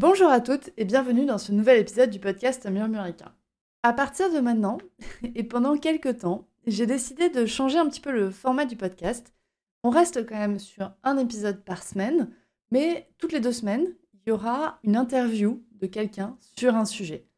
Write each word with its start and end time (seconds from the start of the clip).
Bonjour 0.00 0.30
à 0.30 0.40
toutes 0.40 0.70
et 0.78 0.86
bienvenue 0.86 1.26
dans 1.26 1.36
ce 1.36 1.52
nouvel 1.52 1.78
épisode 1.78 2.08
du 2.08 2.18
podcast 2.18 2.66
Murmuricain. 2.66 3.34
À 3.82 3.92
partir 3.92 4.32
de 4.32 4.38
maintenant, 4.38 4.78
et 5.34 5.44
pendant 5.44 5.76
quelques 5.76 6.20
temps, 6.20 6.48
j'ai 6.66 6.86
décidé 6.86 7.28
de 7.28 7.44
changer 7.44 7.76
un 7.76 7.86
petit 7.86 8.00
peu 8.00 8.10
le 8.10 8.30
format 8.30 8.64
du 8.64 8.76
podcast. 8.76 9.34
On 9.82 9.90
reste 9.90 10.26
quand 10.26 10.38
même 10.38 10.58
sur 10.58 10.90
un 11.02 11.18
épisode 11.18 11.62
par 11.64 11.82
semaine, 11.82 12.30
mais 12.70 13.10
toutes 13.18 13.32
les 13.32 13.40
deux 13.40 13.52
semaines, 13.52 13.94
il 14.14 14.30
y 14.30 14.32
aura 14.32 14.78
une 14.84 14.96
interview 14.96 15.62
de 15.72 15.86
quelqu'un 15.86 16.38
sur 16.56 16.76
un 16.76 16.86
sujet. 16.86 17.28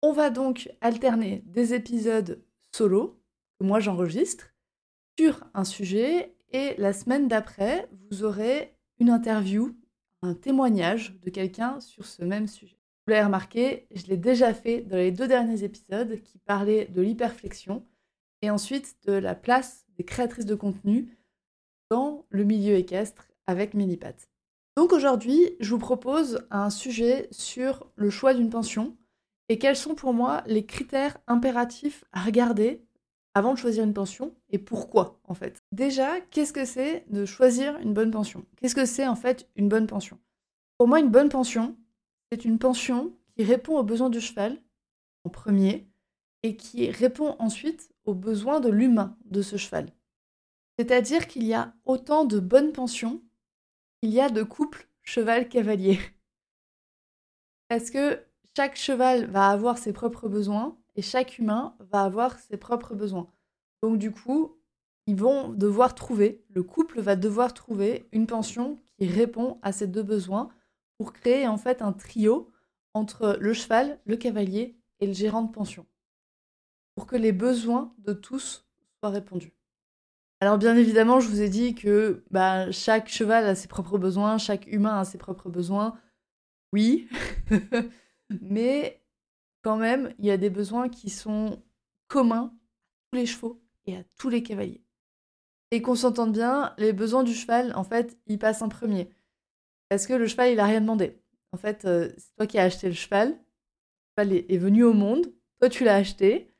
On 0.00 0.12
va 0.12 0.30
donc 0.30 0.70
alterner 0.80 1.42
des 1.44 1.74
épisodes 1.74 2.42
solo, 2.74 3.20
que 3.60 3.66
moi 3.66 3.78
j'enregistre, 3.78 4.54
sur 5.18 5.44
un 5.52 5.64
sujet, 5.64 6.34
et 6.54 6.76
la 6.78 6.94
semaine 6.94 7.28
d'après, 7.28 7.90
vous 8.10 8.24
aurez 8.24 8.74
une 9.00 9.10
interview, 9.10 9.76
témoignage 10.34 11.14
de 11.22 11.30
quelqu'un 11.30 11.80
sur 11.80 12.06
ce 12.06 12.24
même 12.24 12.46
sujet. 12.46 12.78
Vous 13.06 13.12
l'avez 13.12 13.24
remarqué, 13.24 13.86
je 13.94 14.06
l'ai 14.06 14.16
déjà 14.16 14.52
fait 14.52 14.80
dans 14.80 14.96
les 14.96 15.12
deux 15.12 15.28
derniers 15.28 15.62
épisodes 15.62 16.20
qui 16.22 16.38
parlaient 16.38 16.86
de 16.86 17.02
l'hyperflexion 17.02 17.84
et 18.42 18.50
ensuite 18.50 18.96
de 19.06 19.12
la 19.12 19.34
place 19.34 19.86
des 19.96 20.04
créatrices 20.04 20.46
de 20.46 20.54
contenu 20.54 21.16
dans 21.90 22.24
le 22.30 22.44
milieu 22.44 22.74
équestre 22.74 23.28
avec 23.46 23.74
Minipat. 23.74 24.14
Donc 24.76 24.92
aujourd'hui, 24.92 25.56
je 25.60 25.70
vous 25.70 25.78
propose 25.78 26.46
un 26.50 26.68
sujet 26.68 27.28
sur 27.30 27.90
le 27.94 28.10
choix 28.10 28.34
d'une 28.34 28.50
pension 28.50 28.96
et 29.48 29.58
quels 29.58 29.76
sont 29.76 29.94
pour 29.94 30.12
moi 30.12 30.42
les 30.46 30.66
critères 30.66 31.16
impératifs 31.26 32.04
à 32.12 32.20
regarder 32.20 32.85
avant 33.36 33.52
de 33.52 33.58
choisir 33.58 33.84
une 33.84 33.92
pension 33.92 34.34
et 34.48 34.56
pourquoi 34.56 35.20
en 35.24 35.34
fait. 35.34 35.62
Déjà, 35.70 36.22
qu'est-ce 36.30 36.54
que 36.54 36.64
c'est 36.64 37.04
de 37.10 37.26
choisir 37.26 37.76
une 37.80 37.92
bonne 37.92 38.10
pension? 38.10 38.46
Qu'est-ce 38.56 38.74
que 38.74 38.86
c'est 38.86 39.06
en 39.06 39.14
fait 39.14 39.46
une 39.56 39.68
bonne 39.68 39.86
pension? 39.86 40.18
Pour 40.78 40.88
moi, 40.88 41.00
une 41.00 41.10
bonne 41.10 41.28
pension, 41.28 41.76
c'est 42.32 42.46
une 42.46 42.58
pension 42.58 43.14
qui 43.36 43.44
répond 43.44 43.76
aux 43.76 43.82
besoins 43.82 44.08
du 44.08 44.22
cheval 44.22 44.56
en 45.24 45.28
premier 45.28 45.86
et 46.44 46.56
qui 46.56 46.90
répond 46.90 47.36
ensuite 47.38 47.92
aux 48.06 48.14
besoins 48.14 48.60
de 48.60 48.70
l'humain 48.70 49.18
de 49.26 49.42
ce 49.42 49.58
cheval. 49.58 49.92
C'est-à-dire 50.78 51.26
qu'il 51.26 51.44
y 51.44 51.52
a 51.52 51.74
autant 51.84 52.24
de 52.24 52.40
bonnes 52.40 52.72
pensions 52.72 53.22
qu'il 54.00 54.14
y 54.14 54.20
a 54.20 54.30
de 54.30 54.44
couples 54.44 54.88
cheval-cavalier. 55.02 55.98
Parce 57.68 57.90
que 57.90 58.24
chaque 58.56 58.76
cheval 58.76 59.26
va 59.26 59.50
avoir 59.50 59.76
ses 59.76 59.92
propres 59.92 60.30
besoins 60.30 60.78
et 60.96 61.02
chaque 61.02 61.38
humain 61.38 61.76
va 61.78 62.02
avoir 62.02 62.38
ses 62.38 62.56
propres 62.56 62.94
besoins. 62.94 63.30
Donc 63.82 63.98
du 63.98 64.10
coup, 64.10 64.56
ils 65.06 65.16
vont 65.16 65.50
devoir 65.50 65.94
trouver, 65.94 66.44
le 66.50 66.62
couple 66.62 67.00
va 67.00 67.14
devoir 67.14 67.54
trouver 67.54 68.08
une 68.12 68.26
pension 68.26 68.78
qui 68.98 69.06
répond 69.06 69.58
à 69.62 69.72
ces 69.72 69.86
deux 69.86 70.02
besoins 70.02 70.48
pour 70.98 71.12
créer 71.12 71.46
en 71.46 71.58
fait 71.58 71.82
un 71.82 71.92
trio 71.92 72.50
entre 72.94 73.36
le 73.38 73.52
cheval, 73.52 74.00
le 74.04 74.16
cavalier 74.16 74.76
et 75.00 75.06
le 75.06 75.12
gérant 75.12 75.42
de 75.42 75.52
pension, 75.52 75.86
pour 76.94 77.06
que 77.06 77.16
les 77.16 77.32
besoins 77.32 77.94
de 77.98 78.14
tous 78.14 78.66
soient 78.98 79.10
répondus. 79.10 79.52
Alors 80.40 80.58
bien 80.58 80.76
évidemment, 80.76 81.20
je 81.20 81.28
vous 81.28 81.40
ai 81.40 81.48
dit 81.48 81.74
que 81.74 82.24
bah, 82.30 82.70
chaque 82.70 83.08
cheval 83.08 83.46
a 83.46 83.54
ses 83.54 83.68
propres 83.68 83.98
besoins, 83.98 84.38
chaque 84.38 84.66
humain 84.66 84.98
a 84.98 85.04
ses 85.04 85.18
propres 85.18 85.50
besoins. 85.50 85.98
Oui, 86.72 87.08
mais 88.40 89.00
quand 89.66 89.76
même, 89.76 90.14
il 90.20 90.24
y 90.24 90.30
a 90.30 90.36
des 90.36 90.48
besoins 90.48 90.88
qui 90.88 91.10
sont 91.10 91.60
communs 92.06 92.54
à 92.54 93.10
tous 93.10 93.18
les 93.18 93.26
chevaux 93.26 93.60
et 93.86 93.96
à 93.96 94.04
tous 94.16 94.28
les 94.28 94.44
cavaliers. 94.44 94.84
Et 95.72 95.82
qu'on 95.82 95.96
s'entende 95.96 96.32
bien, 96.32 96.72
les 96.78 96.92
besoins 96.92 97.24
du 97.24 97.34
cheval, 97.34 97.74
en 97.74 97.82
fait, 97.82 98.16
ils 98.28 98.38
passent 98.38 98.62
en 98.62 98.68
premier. 98.68 99.10
Parce 99.88 100.06
que 100.06 100.12
le 100.12 100.28
cheval, 100.28 100.52
il 100.52 100.60
a 100.60 100.66
rien 100.66 100.80
demandé. 100.80 101.20
En 101.50 101.56
fait, 101.56 101.84
euh, 101.84 102.12
c'est 102.16 102.32
toi 102.36 102.46
qui 102.46 102.58
as 102.60 102.62
acheté 102.62 102.86
le 102.86 102.94
cheval. 102.94 103.30
Le 103.30 104.22
cheval 104.22 104.44
est, 104.48 104.56
venu 104.56 104.84
au 104.84 104.92
monde. 104.92 105.34
Toi, 105.58 105.68
tu 105.68 105.82
l'as 105.82 105.96
acheté. 105.96 106.54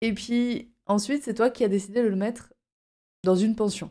Et 0.00 0.14
puis, 0.14 0.72
ensuite, 0.86 1.24
c'est 1.24 1.34
toi 1.34 1.50
qui 1.50 1.64
as 1.64 1.68
décidé 1.68 2.02
de 2.02 2.08
le 2.08 2.16
mettre 2.16 2.54
dans 3.24 3.36
une 3.36 3.56
pension. 3.56 3.90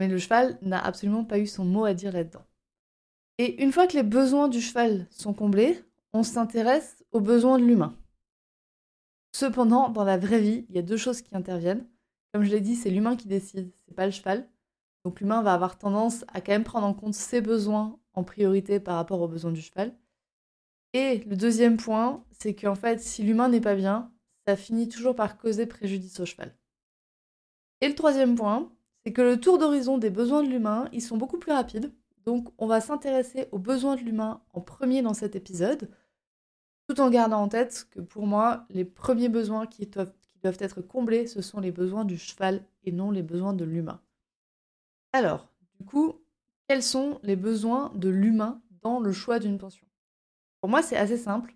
Mais 0.00 0.08
le 0.08 0.18
cheval 0.18 0.58
n'a 0.60 0.84
absolument 0.84 1.24
pas 1.24 1.38
eu 1.38 1.46
son 1.46 1.64
mot 1.64 1.86
à 1.86 1.94
dire 1.94 2.12
là-dedans. 2.12 2.44
Et 3.38 3.62
une 3.62 3.72
fois 3.72 3.86
que 3.86 3.96
les 3.96 4.02
besoins 4.02 4.48
du 4.48 4.60
cheval 4.60 5.06
sont 5.08 5.32
comblés, 5.32 5.82
on 6.18 6.24
s'intéresse 6.24 7.04
aux 7.12 7.20
besoins 7.20 7.60
de 7.60 7.64
l'humain. 7.64 7.94
Cependant, 9.30 9.88
dans 9.88 10.02
la 10.02 10.18
vraie 10.18 10.40
vie, 10.40 10.66
il 10.68 10.74
y 10.74 10.78
a 10.80 10.82
deux 10.82 10.96
choses 10.96 11.22
qui 11.22 11.36
interviennent. 11.36 11.86
Comme 12.32 12.42
je 12.42 12.50
l'ai 12.50 12.60
dit, 12.60 12.74
c'est 12.74 12.90
l'humain 12.90 13.14
qui 13.14 13.28
décide, 13.28 13.72
c'est 13.86 13.94
pas 13.94 14.04
le 14.04 14.10
cheval. 14.10 14.48
Donc 15.04 15.20
l'humain 15.20 15.42
va 15.42 15.54
avoir 15.54 15.78
tendance 15.78 16.24
à 16.26 16.40
quand 16.40 16.50
même 16.50 16.64
prendre 16.64 16.88
en 16.88 16.92
compte 16.92 17.14
ses 17.14 17.40
besoins 17.40 18.00
en 18.14 18.24
priorité 18.24 18.80
par 18.80 18.96
rapport 18.96 19.20
aux 19.20 19.28
besoins 19.28 19.52
du 19.52 19.62
cheval. 19.62 19.96
Et 20.92 21.18
le 21.18 21.36
deuxième 21.36 21.76
point, 21.76 22.24
c'est 22.32 22.56
qu'en 22.56 22.74
fait, 22.74 23.00
si 23.00 23.22
l'humain 23.22 23.48
n'est 23.48 23.60
pas 23.60 23.76
bien, 23.76 24.10
ça 24.44 24.56
finit 24.56 24.88
toujours 24.88 25.14
par 25.14 25.38
causer 25.38 25.66
préjudice 25.66 26.18
au 26.18 26.26
cheval. 26.26 26.52
Et 27.80 27.88
le 27.88 27.94
troisième 27.94 28.34
point, 28.34 28.72
c'est 29.04 29.12
que 29.12 29.22
le 29.22 29.38
tour 29.38 29.58
d'horizon 29.58 29.98
des 29.98 30.10
besoins 30.10 30.42
de 30.42 30.48
l'humain, 30.48 30.88
ils 30.92 31.00
sont 31.00 31.16
beaucoup 31.16 31.38
plus 31.38 31.52
rapides. 31.52 31.92
Donc 32.26 32.52
on 32.58 32.66
va 32.66 32.80
s'intéresser 32.80 33.46
aux 33.52 33.58
besoins 33.58 33.94
de 33.94 34.00
l'humain 34.00 34.42
en 34.52 34.60
premier 34.60 35.00
dans 35.00 35.14
cet 35.14 35.36
épisode, 35.36 35.88
tout 36.88 37.00
en 37.00 37.10
gardant 37.10 37.42
en 37.42 37.48
tête 37.48 37.86
que 37.90 38.00
pour 38.00 38.26
moi, 38.26 38.64
les 38.70 38.84
premiers 38.84 39.28
besoins 39.28 39.66
qui 39.66 39.86
doivent, 39.86 40.12
être 40.42 40.80
comblés, 40.80 41.26
ce 41.26 41.42
sont 41.42 41.60
les 41.60 41.72
besoins 41.72 42.06
du 42.06 42.16
cheval 42.16 42.64
et 42.84 42.92
non 42.92 43.10
les 43.10 43.22
besoins 43.22 43.52
de 43.52 43.64
l'humain. 43.64 44.00
Alors, 45.12 45.48
du 45.78 45.84
coup, 45.84 46.14
quels 46.66 46.82
sont 46.82 47.20
les 47.22 47.36
besoins 47.36 47.92
de 47.94 48.08
l'humain 48.08 48.62
dans 48.80 49.00
le 49.00 49.12
choix 49.12 49.38
d'une 49.38 49.58
pension? 49.58 49.86
Pour 50.60 50.70
moi, 50.70 50.82
c'est 50.82 50.96
assez 50.96 51.18
simple. 51.18 51.54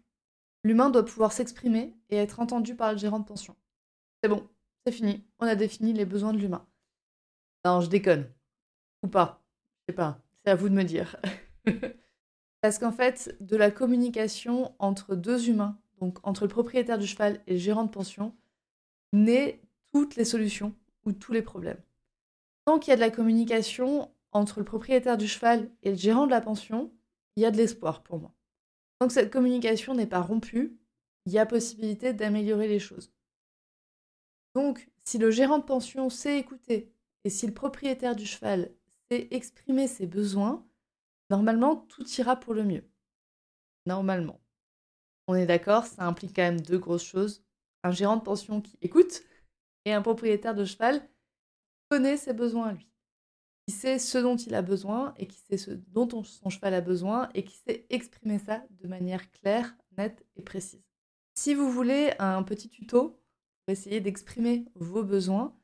L'humain 0.65 0.91
doit 0.91 1.05
pouvoir 1.05 1.33
s'exprimer 1.33 1.95
et 2.11 2.17
être 2.17 2.41
entendu 2.41 2.75
par 2.75 2.93
le 2.93 2.99
gérant 2.99 3.21
de 3.21 3.25
pension. 3.25 3.57
C'est 4.23 4.29
bon, 4.29 4.47
c'est 4.85 4.93
fini. 4.93 5.25
On 5.39 5.47
a 5.47 5.55
défini 5.55 5.95
les 5.95 6.05
besoins 6.05 6.35
de 6.35 6.39
l'humain. 6.39 6.67
Non, 7.65 7.81
je 7.81 7.89
déconne. 7.89 8.31
Ou 9.03 9.09
pas. 9.09 9.43
Je 9.81 9.93
sais 9.93 9.97
pas. 9.97 10.21
C'est 10.45 10.51
à 10.51 10.55
vous 10.55 10.69
de 10.69 10.75
me 10.75 10.85
dire. 10.85 11.17
Parce 12.63 12.79
qu'en 12.79 12.93
fait, 12.93 13.37
de 13.41 13.57
la 13.57 13.73
communication 13.73 14.75
entre 14.79 15.17
deux 15.17 15.49
humains, 15.49 15.79
donc 16.01 16.19
entre 16.23 16.45
le 16.45 16.49
propriétaire 16.49 16.99
du 16.99 17.07
cheval 17.07 17.43
et 17.47 17.55
le 17.55 17.59
gérant 17.59 17.85
de 17.85 17.91
pension, 17.91 18.35
naît 19.13 19.61
toutes 19.93 20.17
les 20.17 20.25
solutions 20.25 20.75
ou 21.05 21.13
tous 21.13 21.33
les 21.33 21.43
problèmes. 21.43 21.83
Tant 22.65 22.79
qu'il 22.79 22.93
y 22.93 22.95
a 22.95 22.97
de 22.97 23.01
la 23.01 23.11
communication 23.11 24.11
entre 24.31 24.61
le 24.61 24.65
propriétaire 24.65 25.19
du 25.19 25.27
cheval 25.27 25.71
et 25.83 25.91
le 25.91 25.97
gérant 25.97 26.27
de 26.27 26.31
la 26.31 26.41
pension, 26.41 26.93
il 27.37 27.43
y 27.43 27.47
a 27.47 27.51
de 27.51 27.57
l'espoir 27.57 28.05
pour 28.05 28.21
moi. 28.21 28.33
Tant 28.99 29.09
que 29.09 29.13
cette 29.13 29.33
communication 29.33 29.95
n'est 29.95 30.07
pas 30.07 30.21
rompue, 30.21 30.79
il 31.27 31.33
y 31.33 31.39
a 31.39 31.47
possibilité 31.47 32.13
d'améliorer 32.13 32.69
les 32.69 32.79
choses. 32.79 33.13
Donc, 34.55 34.89
si 35.05 35.19
le 35.19 35.33
gérant 35.33 35.59
de 35.59 35.65
pension 35.65 36.11
sait 36.11 36.39
écouter 36.39 36.93
et 37.25 37.31
si 37.31 37.47
le 37.47 37.55
propriétaire 37.55 38.15
du 38.15 38.27
cheval 38.27 38.71
sait 39.11 39.27
exprimer 39.33 39.89
ses 39.89 40.07
besoins, 40.07 40.65
normalement, 41.33 41.77
tout 41.77 42.07
ira 42.19 42.37
pour 42.37 42.53
le 42.53 42.63
mieux. 42.63 42.87
Normalement. 43.87 44.39
On 45.29 45.35
est 45.35 45.47
d'accord, 45.47 45.87
ça 45.87 46.05
implique 46.05 46.37
quand 46.37 46.43
même 46.43 46.61
deux 46.61 46.79
grosses 46.79 47.07
choses. 47.07 47.43
Un 47.85 47.91
gérant 47.91 48.19
de 48.19 48.23
pension 48.23 48.61
qui 48.61 48.77
écoute 48.83 49.23
et 49.87 49.95
un 49.95 50.03
propriétaire 50.03 50.55
de 50.55 50.67
cheval 50.67 51.09
connaît 51.89 52.19
ses 52.19 52.35
besoins 52.35 52.69
à 52.69 52.73
lui, 52.75 52.87
qui 53.67 53.75
sait 53.75 53.99
ce 53.99 54.19
dont 54.19 54.37
il 54.37 54.55
a 54.55 54.61
besoin 54.61 55.15
et 55.17 55.27
qui 55.27 55.39
sait 55.39 55.57
ce 55.57 55.71
dont 55.71 56.23
son 56.23 56.51
cheval 56.51 56.75
a 56.75 56.83
besoin 56.83 57.31
et 57.35 57.45
qui 57.45 57.57
sait 57.57 57.87
exprimer 57.89 58.39
ça 58.39 58.63
de 58.83 58.87
manière 58.87 59.31
claire, 59.31 59.75
nette 59.97 60.27
et 60.37 60.43
précise. 60.43 60.85
Si 61.35 61.55
vous 61.55 61.73
voulez 61.73 62.13
un 62.19 62.43
petit 62.43 62.69
tuto 62.69 63.09
pour 63.65 63.73
essayer 63.73 64.01
d'exprimer 64.01 64.67
vos 64.75 65.03
besoins, 65.03 65.57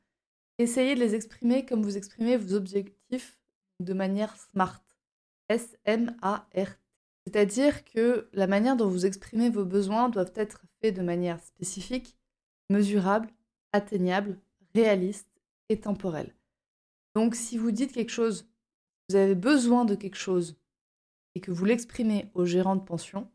essayez 0.57 0.95
de 0.95 0.99
les 0.99 1.13
exprimer 1.13 1.63
comme 1.63 1.83
vous 1.83 1.95
exprimez 1.95 2.37
vos 2.37 2.55
objectifs 2.55 3.39
de 3.79 3.93
manière 3.93 4.35
SMART. 4.35 4.88
S-M-A-R-T. 5.49 6.77
C'est-à-dire 7.25 7.83
que 7.83 8.27
la 8.33 8.47
manière 8.47 8.75
dont 8.75 8.87
vous 8.87 9.05
exprimez 9.05 9.49
vos 9.49 9.65
besoins 9.65 10.09
doivent 10.09 10.33
être 10.35 10.63
faits 10.81 10.95
de 10.95 11.01
manière 11.01 11.39
spécifique, 11.39 12.17
mesurable, 12.69 13.29
atteignable, 13.71 14.39
réaliste 14.73 15.29
et 15.69 15.79
temporel. 15.79 16.33
Donc 17.15 17.35
si 17.35 17.57
vous 17.57 17.71
dites 17.71 17.91
quelque 17.91 18.11
chose, 18.11 18.49
vous 19.09 19.15
avez 19.15 19.35
besoin 19.35 19.85
de 19.85 19.95
quelque 19.95 20.17
chose, 20.17 20.55
et 21.35 21.41
que 21.41 21.51
vous 21.51 21.65
l'exprimez 21.65 22.31
au 22.33 22.45
gérant 22.45 22.75
de 22.75 22.83
pension, 22.83 23.29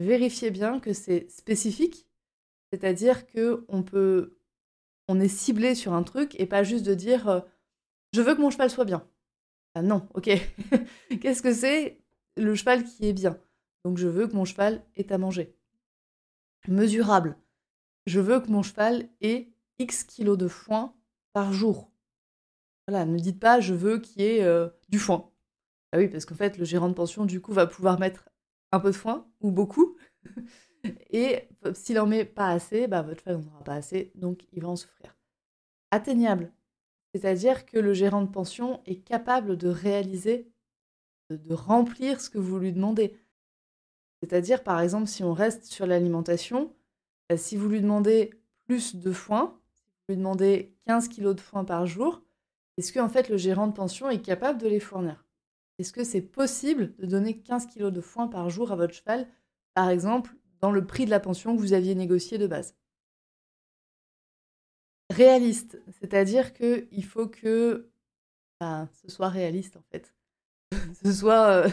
vérifiez 0.00 0.50
bien 0.50 0.80
que 0.80 0.92
c'est 0.92 1.30
spécifique, 1.30 2.06
c'est-à-dire 2.72 3.26
que 3.26 3.64
on 3.68 3.82
peut, 3.82 4.38
on 5.08 5.20
est 5.20 5.28
ciblé 5.28 5.74
sur 5.74 5.92
un 5.92 6.02
truc 6.02 6.38
et 6.40 6.46
pas 6.46 6.62
juste 6.62 6.86
de 6.86 6.94
dire 6.94 7.28
euh, 7.28 7.40
je 8.14 8.22
veux 8.22 8.34
que 8.34 8.40
mon 8.40 8.50
cheval 8.50 8.70
soit 8.70 8.84
bien. 8.84 9.06
Ah 9.74 9.82
non, 9.82 10.08
ok. 10.14 10.30
Qu'est-ce 11.20 11.42
que 11.42 11.52
c'est 11.52 12.00
le 12.36 12.54
cheval 12.54 12.84
qui 12.84 13.08
est 13.08 13.12
bien? 13.12 13.38
Donc 13.84 13.98
je 13.98 14.08
veux 14.08 14.26
que 14.26 14.34
mon 14.34 14.44
cheval 14.44 14.84
ait 14.96 15.12
à 15.12 15.18
manger. 15.18 15.56
Mesurable. 16.66 17.36
Je 18.06 18.20
veux 18.20 18.40
que 18.40 18.50
mon 18.50 18.62
cheval 18.62 19.08
ait 19.20 19.52
X 19.78 20.04
kilos 20.04 20.38
de 20.38 20.48
foin 20.48 20.94
par 21.32 21.52
jour. 21.52 21.90
Voilà, 22.88 23.04
ne 23.04 23.18
dites 23.18 23.38
pas 23.40 23.60
je 23.60 23.74
veux 23.74 23.98
qu'il 23.98 24.22
y 24.22 24.26
ait 24.26 24.44
euh, 24.44 24.68
du 24.88 24.98
foin. 24.98 25.30
Ah 25.92 25.98
oui, 25.98 26.08
parce 26.08 26.24
qu'en 26.24 26.34
fait, 26.34 26.58
le 26.58 26.64
gérant 26.64 26.88
de 26.88 26.94
pension, 26.94 27.24
du 27.24 27.40
coup, 27.40 27.52
va 27.52 27.66
pouvoir 27.66 27.98
mettre 27.98 28.28
un 28.72 28.80
peu 28.80 28.90
de 28.90 28.96
foin 28.96 29.26
ou 29.40 29.50
beaucoup. 29.50 29.96
Et 31.10 31.48
s'il 31.74 31.98
en 31.98 32.06
met 32.06 32.24
pas 32.24 32.50
assez, 32.50 32.86
bah, 32.86 33.02
votre 33.02 33.20
cheval 33.22 33.38
n'en 33.40 33.52
aura 33.54 33.64
pas 33.64 33.74
assez, 33.74 34.12
donc 34.14 34.46
il 34.52 34.62
va 34.62 34.68
en 34.68 34.76
souffrir. 34.76 35.16
Atteignable. 35.90 36.52
C'est-à-dire 37.14 37.66
que 37.66 37.78
le 37.78 37.94
gérant 37.94 38.22
de 38.22 38.30
pension 38.30 38.80
est 38.86 39.02
capable 39.02 39.56
de 39.56 39.68
réaliser, 39.68 40.50
de, 41.30 41.54
remplir 41.54 42.20
ce 42.20 42.30
que 42.30 42.38
vous 42.38 42.58
lui 42.58 42.72
demandez. 42.72 43.16
C'est-à-dire, 44.22 44.62
par 44.62 44.80
exemple, 44.80 45.06
si 45.06 45.22
on 45.24 45.32
reste 45.32 45.64
sur 45.64 45.86
l'alimentation, 45.86 46.74
bah, 47.28 47.36
si 47.36 47.56
vous 47.56 47.68
lui 47.68 47.80
demandez 47.80 48.30
plus 48.66 48.96
de 48.96 49.12
foin, 49.12 49.58
si 49.74 49.84
vous 50.08 50.14
lui 50.14 50.16
demandez 50.16 50.74
15 50.86 51.08
kg 51.08 51.34
de 51.34 51.40
foin 51.40 51.64
par 51.64 51.86
jour, 51.86 52.22
est-ce 52.76 52.92
que 52.92 53.00
en 53.00 53.08
fait 53.08 53.28
le 53.28 53.36
gérant 53.36 53.66
de 53.66 53.72
pension 53.72 54.08
est 54.08 54.22
capable 54.22 54.60
de 54.60 54.68
les 54.68 54.80
fournir? 54.80 55.24
Est-ce 55.78 55.92
que 55.92 56.04
c'est 56.04 56.22
possible 56.22 56.94
de 56.98 57.06
donner 57.06 57.38
15 57.38 57.66
kg 57.66 57.90
de 57.90 58.00
foin 58.00 58.28
par 58.28 58.50
jour 58.50 58.72
à 58.72 58.76
votre 58.76 58.94
cheval, 58.94 59.28
par 59.74 59.90
exemple, 59.90 60.34
dans 60.60 60.72
le 60.72 60.84
prix 60.86 61.04
de 61.04 61.10
la 61.10 61.20
pension 61.20 61.54
que 61.54 61.60
vous 61.60 61.72
aviez 61.72 61.94
négocié 61.94 62.38
de 62.38 62.46
base? 62.46 62.74
Réaliste, 65.18 65.82
c'est-à-dire 65.98 66.52
qu'il 66.52 67.04
faut 67.04 67.26
que 67.26 67.90
bah, 68.60 68.88
ce 69.02 69.10
soit 69.10 69.28
réaliste 69.28 69.76
en 69.76 69.82
fait. 69.90 70.14
ce 71.04 71.12
soit, 71.12 71.48
euh, 71.48 71.68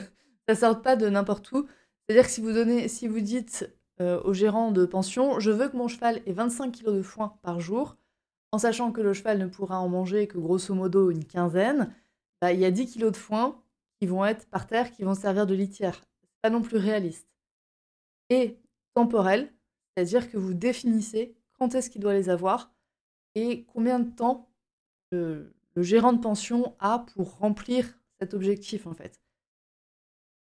ça 0.50 0.56
sorte 0.56 0.83
pas 0.83 0.95
de 0.95 1.07
n'importe 1.07 1.51
où. 1.51 1.68
C'est-à-dire 2.07 2.25
que 2.25 2.31
si 2.31 2.42
vous 2.42 2.53
donnez, 2.53 2.88
si 2.88 3.07
vous 3.07 3.19
dites 3.19 3.71
euh, 4.01 4.19
au 4.24 4.33
gérant 4.33 4.71
de 4.71 4.88
pension, 4.88 5.39
je 5.39 5.51
veux 5.51 5.69
que 5.69 5.77
mon 5.77 5.88
cheval 5.88 6.24
ait 6.25 6.33
25 6.33 6.71
kg 6.71 6.86
de 6.92 7.03
foin 7.03 7.38
par 7.44 7.59
jour, 7.59 7.97
en 8.51 8.57
sachant 8.57 8.92
que 8.92 9.01
le 9.01 9.13
cheval 9.13 9.38
ne 9.38 9.45
pourra 9.45 9.80
en 9.80 9.89
manger 9.89 10.27
que 10.27 10.39
grosso 10.39 10.74
modo 10.74 11.12
une 11.12 11.24
quinzaine, 11.24 11.94
bah, 12.42 12.51
il 12.51 12.59
y 12.59 12.65
a 12.65 12.71
10 12.71 12.95
kg 12.95 13.12
de 13.12 13.15
foin 13.15 13.62
qui 14.00 14.07
vont 14.07 14.25
être 14.25 14.47
par 14.50 14.65
terre, 14.65 14.89
qui 14.89 15.03
vont 15.03 15.13
servir 15.13 15.45
de 15.45 15.53
litière. 15.53 16.01
C'est 16.19 16.42
pas 16.42 16.50
non 16.50 16.63
plus 16.63 16.77
réaliste. 16.77 17.27
Et 18.31 18.57
temporel, 18.95 19.53
c'est-à-dire 19.94 20.31
que 20.31 20.38
vous 20.38 20.56
définissez 20.56 21.36
quand 21.59 21.75
est-ce 21.75 21.92
qu'il 21.92 22.01
doit 22.01 22.15
les 22.15 22.30
avoir 22.30 22.75
et 23.36 23.66
combien 23.66 24.00
de 24.00 24.10
temps 24.10 24.50
le, 25.12 25.54
gérant 25.78 26.14
de 26.14 26.22
pension 26.22 26.76
a 26.80 27.00
pour 27.14 27.38
remplir 27.38 28.00
cet 28.20 28.34
objectif 28.34 28.88
en 28.88 28.94
fait? 28.94 29.22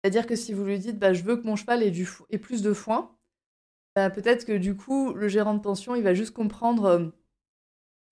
C'est-à-dire 0.02 0.28
que 0.28 0.36
si 0.36 0.54
vous 0.54 0.66
lui 0.66 0.80
dites 0.80 1.00
bah, 1.00 1.14
je 1.14 1.24
veux 1.24 1.38
que 1.38 1.48
mon 1.48 1.56
cheval 1.56 1.82
ait, 1.82 2.38
plus 2.38 2.62
de 2.62 2.74
foin, 2.74 3.16
bah, 3.96 4.10
peut-être 4.10 4.46
que 4.46 4.58
du 4.58 4.76
coup 4.76 5.14
le 5.14 5.28
gérant 5.28 5.54
de 5.54 5.62
pension 5.62 5.96
il 5.96 6.04
va 6.04 6.14
juste 6.14 6.34
comprendre 6.34 6.86
euh, 6.86 7.08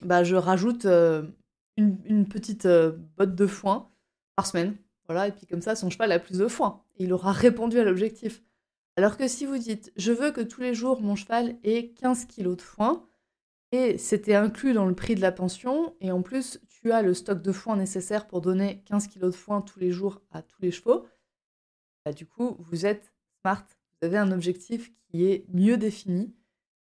bah, 0.00 0.24
je 0.24 0.36
rajoute 0.36 0.86
euh, 0.86 1.22
une, 1.76 2.26
petite 2.26 2.66
euh, 2.66 2.92
botte 3.16 3.34
de 3.34 3.46
foin 3.46 3.90
par 4.36 4.46
semaine. 4.46 4.76
Voilà, 5.06 5.28
et 5.28 5.32
puis 5.32 5.46
comme 5.46 5.62
ça, 5.62 5.74
son 5.74 5.90
cheval 5.90 6.12
a 6.12 6.18
plus 6.18 6.38
de 6.38 6.48
foin. 6.48 6.82
Il 6.98 7.12
aura 7.12 7.32
répondu 7.32 7.78
à 7.78 7.84
l'objectif. 7.84 8.42
Alors 8.96 9.16
que 9.16 9.26
si 9.26 9.46
vous 9.46 9.58
dites, 9.58 9.92
je 9.96 10.12
veux 10.12 10.32
que 10.32 10.40
tous 10.40 10.60
les 10.60 10.74
jours, 10.74 11.00
mon 11.00 11.16
cheval 11.16 11.56
ait 11.64 11.88
15 11.90 12.26
kg 12.26 12.56
de 12.56 12.60
foin, 12.60 13.06
et 13.72 13.98
c'était 13.98 14.34
inclus 14.34 14.74
dans 14.74 14.86
le 14.86 14.94
prix 14.94 15.14
de 15.14 15.20
la 15.20 15.32
pension, 15.32 15.96
et 16.00 16.12
en 16.12 16.22
plus, 16.22 16.60
tu 16.68 16.92
as 16.92 17.02
le 17.02 17.14
stock 17.14 17.42
de 17.42 17.52
foin 17.52 17.76
nécessaire 17.76 18.26
pour 18.28 18.40
donner 18.40 18.82
15 18.86 19.08
kg 19.08 19.20
de 19.22 19.30
foin 19.30 19.62
tous 19.62 19.78
les 19.80 19.90
jours 19.90 20.20
à 20.30 20.42
tous 20.42 20.60
les 20.62 20.70
chevaux, 20.70 21.06
bah, 22.04 22.12
du 22.12 22.26
coup, 22.26 22.56
vous 22.60 22.86
êtes 22.86 23.12
smart, 23.40 23.64
vous 24.00 24.06
avez 24.06 24.18
un 24.18 24.32
objectif 24.32 24.92
qui 25.08 25.26
est 25.26 25.46
mieux 25.52 25.76
défini, 25.76 26.34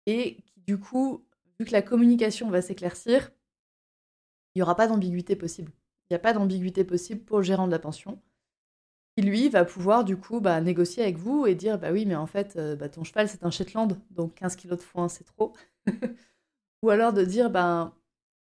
et 0.06 0.38
qui 0.46 0.62
du 0.62 0.80
coup 0.80 1.26
vu 1.60 1.66
que 1.66 1.72
la 1.72 1.82
communication 1.82 2.50
va 2.50 2.62
s'éclaircir, 2.62 3.32
il 4.56 4.60
n'y 4.60 4.64
aura 4.64 4.76
pas 4.76 4.88
d'ambiguïté 4.88 5.36
possible. 5.36 5.72
Il 6.10 6.14
n'y 6.14 6.16
a 6.16 6.20
pas 6.20 6.34
d'ambiguïté 6.34 6.84
possible 6.84 7.22
pour 7.24 7.38
le 7.38 7.44
gérant 7.44 7.68
de 7.68 7.72
la 7.72 7.80
pension. 7.80 8.22
qui 9.18 9.24
lui 9.24 9.50
va 9.50 9.66
pouvoir 9.66 10.04
du 10.04 10.18
coup 10.18 10.40
bah, 10.42 10.60
négocier 10.62 11.04
avec 11.04 11.18
vous 11.18 11.46
et 11.46 11.56
dire 11.56 11.78
bah 11.80 11.92
oui 11.92 12.06
mais 12.06 12.16
en 12.16 12.26
fait 12.28 12.56
euh, 12.58 12.76
bah, 12.76 12.90
ton 12.90 13.04
cheval 13.04 13.30
c'est 13.30 13.44
un 13.44 13.52
Shetland 13.52 14.00
donc 14.12 14.36
15 14.36 14.56
kg 14.56 14.72
de 14.72 14.76
foin 14.78 15.08
c'est 15.10 15.24
trop. 15.24 15.54
Ou 16.84 16.92
alors 16.92 17.14
de 17.14 17.24
dire 17.24 17.50
bah, 17.50 17.96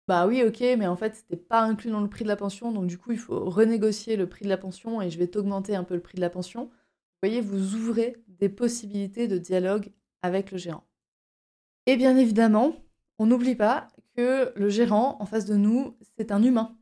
bah 0.07 0.27
oui 0.27 0.45
ok 0.45 0.61
mais 0.79 0.87
en 0.87 0.97
fait 0.97 1.17
c'était 1.17 1.37
pas 1.37 1.63
inclus 1.63 1.91
dans 1.91 2.03
le 2.03 2.11
prix 2.11 2.25
de 2.25 2.29
la 2.29 2.37
pension 2.37 2.71
donc 2.73 2.87
du 2.87 2.99
coup 2.99 3.11
il 3.11 3.19
faut 3.19 3.49
renégocier 3.49 4.17
le 4.17 4.29
prix 4.29 4.45
de 4.45 4.51
la 4.51 4.59
pension 4.59 5.03
et 5.03 5.11
je 5.11 5.19
vais 5.19 5.27
t'augmenter 5.27 5.75
un 5.75 5.83
peu 5.83 5.95
le 5.95 6.03
prix 6.03 6.17
de 6.17 6.21
la 6.21 6.31
pension. 6.31 6.65
Vous 6.67 7.29
voyez 7.29 7.41
vous 7.41 7.75
ouvrez 7.75 8.17
des 8.29 8.51
possibilités 8.51 9.29
de 9.29 9.39
dialogue 9.39 9.93
avec 10.23 10.53
le 10.53 10.59
gérant. 10.59 10.85
Et 11.87 11.97
bien 11.97 12.17
évidemment, 12.17 12.77
on 13.19 13.27
n'oublie 13.27 13.57
pas 13.57 13.89
que 14.15 14.53
le 14.57 14.69
gérant 14.69 15.17
en 15.21 15.27
face 15.27 15.47
de 15.47 15.57
nous, 15.57 15.97
c'est 16.19 16.31
un 16.31 16.43
humain. 16.43 16.77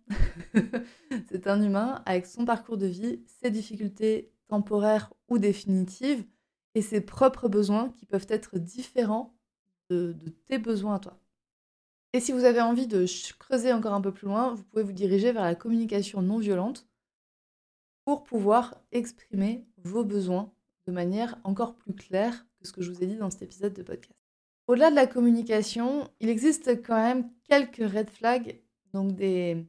c'est 1.30 1.46
un 1.46 1.62
humain 1.62 2.02
avec 2.06 2.26
son 2.26 2.44
parcours 2.44 2.76
de 2.76 2.86
vie, 2.86 3.22
ses 3.40 3.52
difficultés 3.52 4.32
temporaires 4.48 5.12
ou 5.28 5.38
définitives 5.38 6.24
et 6.74 6.82
ses 6.82 7.00
propres 7.00 7.48
besoins 7.48 7.90
qui 7.90 8.04
peuvent 8.04 8.26
être 8.28 8.58
différents 8.58 9.36
de, 9.90 10.16
tes 10.46 10.58
besoins 10.58 10.96
à 10.96 10.98
toi. 10.98 11.20
Et 12.16 12.20
si 12.20 12.32
vous 12.32 12.44
avez 12.44 12.62
envie 12.62 12.86
de 12.86 13.04
creuser 13.38 13.74
encore 13.74 13.92
un 13.92 14.00
peu 14.00 14.10
plus 14.10 14.26
loin, 14.26 14.54
vous 14.54 14.62
pouvez 14.62 14.82
vous 14.82 14.92
diriger 14.92 15.32
vers 15.32 15.42
la 15.42 15.54
communication 15.54 16.22
non 16.22 16.38
violente 16.38 16.88
pour 18.06 18.24
pouvoir 18.24 18.80
exprimer 18.90 19.66
vos 19.84 20.02
besoins 20.02 20.50
de 20.86 20.92
manière 20.92 21.38
encore 21.44 21.74
plus 21.74 21.92
claire 21.92 22.46
que 22.58 22.66
ce 22.66 22.72
que 22.72 22.80
je 22.80 22.90
vous 22.90 23.02
ai 23.02 23.06
dit 23.06 23.18
dans 23.18 23.28
cet 23.28 23.42
épisode 23.42 23.74
de 23.74 23.82
podcast. 23.82 24.18
Au-delà 24.66 24.90
de 24.90 24.96
la 24.96 25.06
communication, 25.06 26.08
il 26.20 26.30
existe 26.30 26.82
quand 26.82 26.96
même 26.96 27.30
quelques 27.50 27.86
red 27.86 28.08
flags, 28.08 28.62
donc 28.94 29.14
des, 29.14 29.66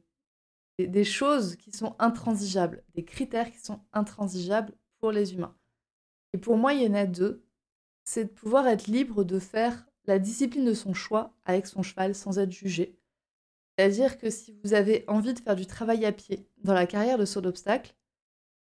choses 1.04 1.54
qui 1.56 1.70
sont 1.70 1.96
intransigeables, 1.98 2.82
des 2.94 3.04
critères 3.04 3.52
qui 3.52 3.60
sont 3.60 3.80
intransigeables 3.92 4.72
pour 5.00 5.12
les 5.12 5.34
humains. 5.34 5.54
Et 6.32 6.38
pour 6.38 6.56
moi, 6.56 6.72
il 6.72 6.82
y 6.82 6.88
en 6.88 6.94
a 6.94 7.04
deux. 7.04 7.44
C'est 8.04 8.24
de 8.24 8.30
pouvoir 8.30 8.66
être 8.68 8.86
libre 8.86 9.22
de 9.22 9.38
faire 9.38 9.84
la 10.08 10.18
discipline 10.18 10.64
de 10.64 10.74
son 10.74 10.94
choix 10.94 11.34
avec 11.44 11.66
son 11.66 11.82
cheval 11.82 12.14
sans 12.14 12.38
être 12.38 12.52
jugé. 12.52 12.98
C'est-à-dire 13.76 14.18
que 14.18 14.30
si 14.30 14.58
vous 14.64 14.74
avez 14.74 15.04
envie 15.06 15.34
de 15.34 15.38
faire 15.38 15.54
du 15.54 15.66
travail 15.66 16.04
à 16.04 16.12
pied 16.12 16.48
dans 16.64 16.74
la 16.74 16.86
carrière 16.86 17.18
de 17.18 17.24
saut 17.24 17.40
d'obstacle 17.40 17.94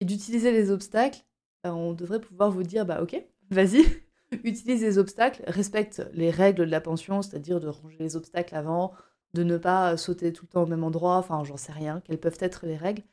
et 0.01 0.05
d'utiliser 0.05 0.51
les 0.51 0.71
obstacles, 0.71 1.23
ben, 1.63 1.73
on 1.73 1.93
devrait 1.93 2.19
pouvoir 2.19 2.51
vous 2.51 2.63
dire 2.63 2.85
bah 2.85 3.01
ok, 3.01 3.21
vas-y, 3.49 3.85
utilise 4.43 4.81
les 4.81 4.97
obstacles, 4.97 5.43
respecte 5.47 6.05
les 6.13 6.31
règles 6.31 6.65
de 6.65 6.71
la 6.71 6.81
pension, 6.81 7.21
c'est-à-dire 7.21 7.59
de 7.59 7.67
ranger 7.67 7.97
les 7.99 8.15
obstacles 8.15 8.55
avant, 8.55 8.93
de 9.33 9.43
ne 9.43 9.57
pas 9.57 9.95
sauter 9.97 10.33
tout 10.33 10.45
le 10.45 10.49
temps 10.49 10.63
au 10.63 10.67
même 10.67 10.83
endroit, 10.83 11.17
enfin 11.17 11.43
j'en 11.43 11.57
sais 11.57 11.71
rien, 11.71 12.01
quelles 12.01 12.19
peuvent 12.19 12.37
être 12.39 12.65
les 12.65 12.77
règles. 12.77 13.03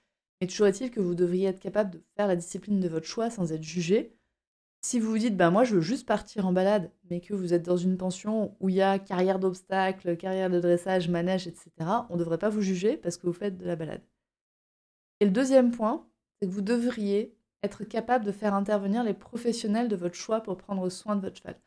Mais 0.40 0.46
toujours 0.46 0.66
est-il 0.66 0.90
que 0.90 1.00
vous 1.00 1.14
devriez 1.14 1.48
être 1.48 1.60
capable 1.60 1.90
de 1.90 2.02
faire 2.16 2.26
la 2.26 2.36
discipline 2.36 2.80
de 2.80 2.88
votre 2.88 3.06
choix 3.06 3.30
sans 3.30 3.52
être 3.52 3.62
jugé. 3.62 4.15
Si 4.88 5.00
vous 5.00 5.10
vous 5.10 5.18
dites, 5.18 5.36
bah 5.36 5.50
moi 5.50 5.64
je 5.64 5.74
veux 5.74 5.80
juste 5.80 6.06
partir 6.06 6.46
en 6.46 6.52
balade, 6.52 6.92
mais 7.10 7.20
que 7.20 7.34
vous 7.34 7.52
êtes 7.52 7.64
dans 7.64 7.76
une 7.76 7.96
pension 7.96 8.56
où 8.60 8.68
il 8.68 8.76
y 8.76 8.82
a 8.82 9.00
carrière 9.00 9.40
d'obstacles, 9.40 10.16
carrière 10.16 10.48
de 10.48 10.60
dressage, 10.60 11.08
manège, 11.08 11.48
etc., 11.48 11.70
on 12.08 12.14
ne 12.14 12.20
devrait 12.20 12.38
pas 12.38 12.50
vous 12.50 12.60
juger 12.60 12.96
parce 12.96 13.16
que 13.16 13.26
vous 13.26 13.32
faites 13.32 13.58
de 13.58 13.64
la 13.64 13.74
balade. 13.74 14.02
Et 15.18 15.24
le 15.24 15.32
deuxième 15.32 15.72
point, 15.72 16.06
c'est 16.38 16.46
que 16.46 16.52
vous 16.52 16.60
devriez 16.60 17.36
être 17.64 17.82
capable 17.82 18.24
de 18.24 18.30
faire 18.30 18.54
intervenir 18.54 19.02
les 19.02 19.12
professionnels 19.12 19.88
de 19.88 19.96
votre 19.96 20.14
choix 20.14 20.40
pour 20.40 20.56
prendre 20.56 20.88
soin 20.88 21.16
de 21.16 21.22
votre 21.22 21.38
cheval. 21.38 21.60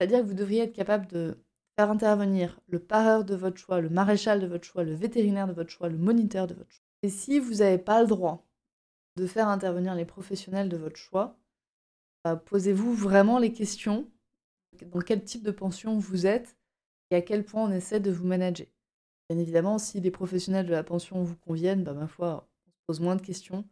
C'est-à-dire 0.00 0.20
que 0.20 0.26
vous 0.28 0.32
devriez 0.32 0.62
être 0.62 0.72
capable 0.72 1.06
de 1.08 1.36
faire 1.78 1.90
intervenir 1.90 2.58
le 2.68 2.78
pareur 2.78 3.26
de 3.26 3.34
votre 3.34 3.58
choix, 3.58 3.82
le 3.82 3.90
maréchal 3.90 4.40
de 4.40 4.46
votre 4.46 4.64
choix, 4.64 4.84
le 4.84 4.94
vétérinaire 4.94 5.48
de 5.48 5.52
votre 5.52 5.68
choix, 5.68 5.90
le 5.90 5.98
moniteur 5.98 6.46
de 6.46 6.54
votre 6.54 6.72
choix. 6.72 6.86
Et 7.02 7.10
si 7.10 7.40
vous 7.40 7.56
n'avez 7.56 7.76
pas 7.76 8.00
le 8.00 8.08
droit 8.08 8.48
de 9.16 9.26
faire 9.26 9.48
intervenir 9.48 9.94
les 9.94 10.06
professionnels 10.06 10.70
de 10.70 10.78
votre 10.78 10.96
choix, 10.96 11.36
posez-vous 12.46 12.94
vraiment 12.94 13.38
les 13.38 13.52
questions 13.52 14.10
dans 14.86 15.00
quel 15.00 15.22
type 15.22 15.42
de 15.42 15.50
pension 15.50 15.98
vous 15.98 16.26
êtes 16.26 16.56
et 17.10 17.16
à 17.16 17.22
quel 17.22 17.44
point 17.44 17.64
on 17.64 17.72
essaie 17.72 18.00
de 18.00 18.10
vous 18.10 18.26
manager. 18.26 18.66
Bien 19.28 19.38
évidemment, 19.38 19.78
si 19.78 20.00
les 20.00 20.10
professionnels 20.10 20.66
de 20.66 20.72
la 20.72 20.84
pension 20.84 21.22
vous 21.22 21.36
conviennent, 21.36 21.84
bah, 21.84 21.94
ma 21.94 22.06
foi, 22.06 22.48
on 22.66 22.70
se 22.70 22.76
pose 22.86 23.00
moins 23.00 23.16
de 23.16 23.22
questions. 23.22 23.64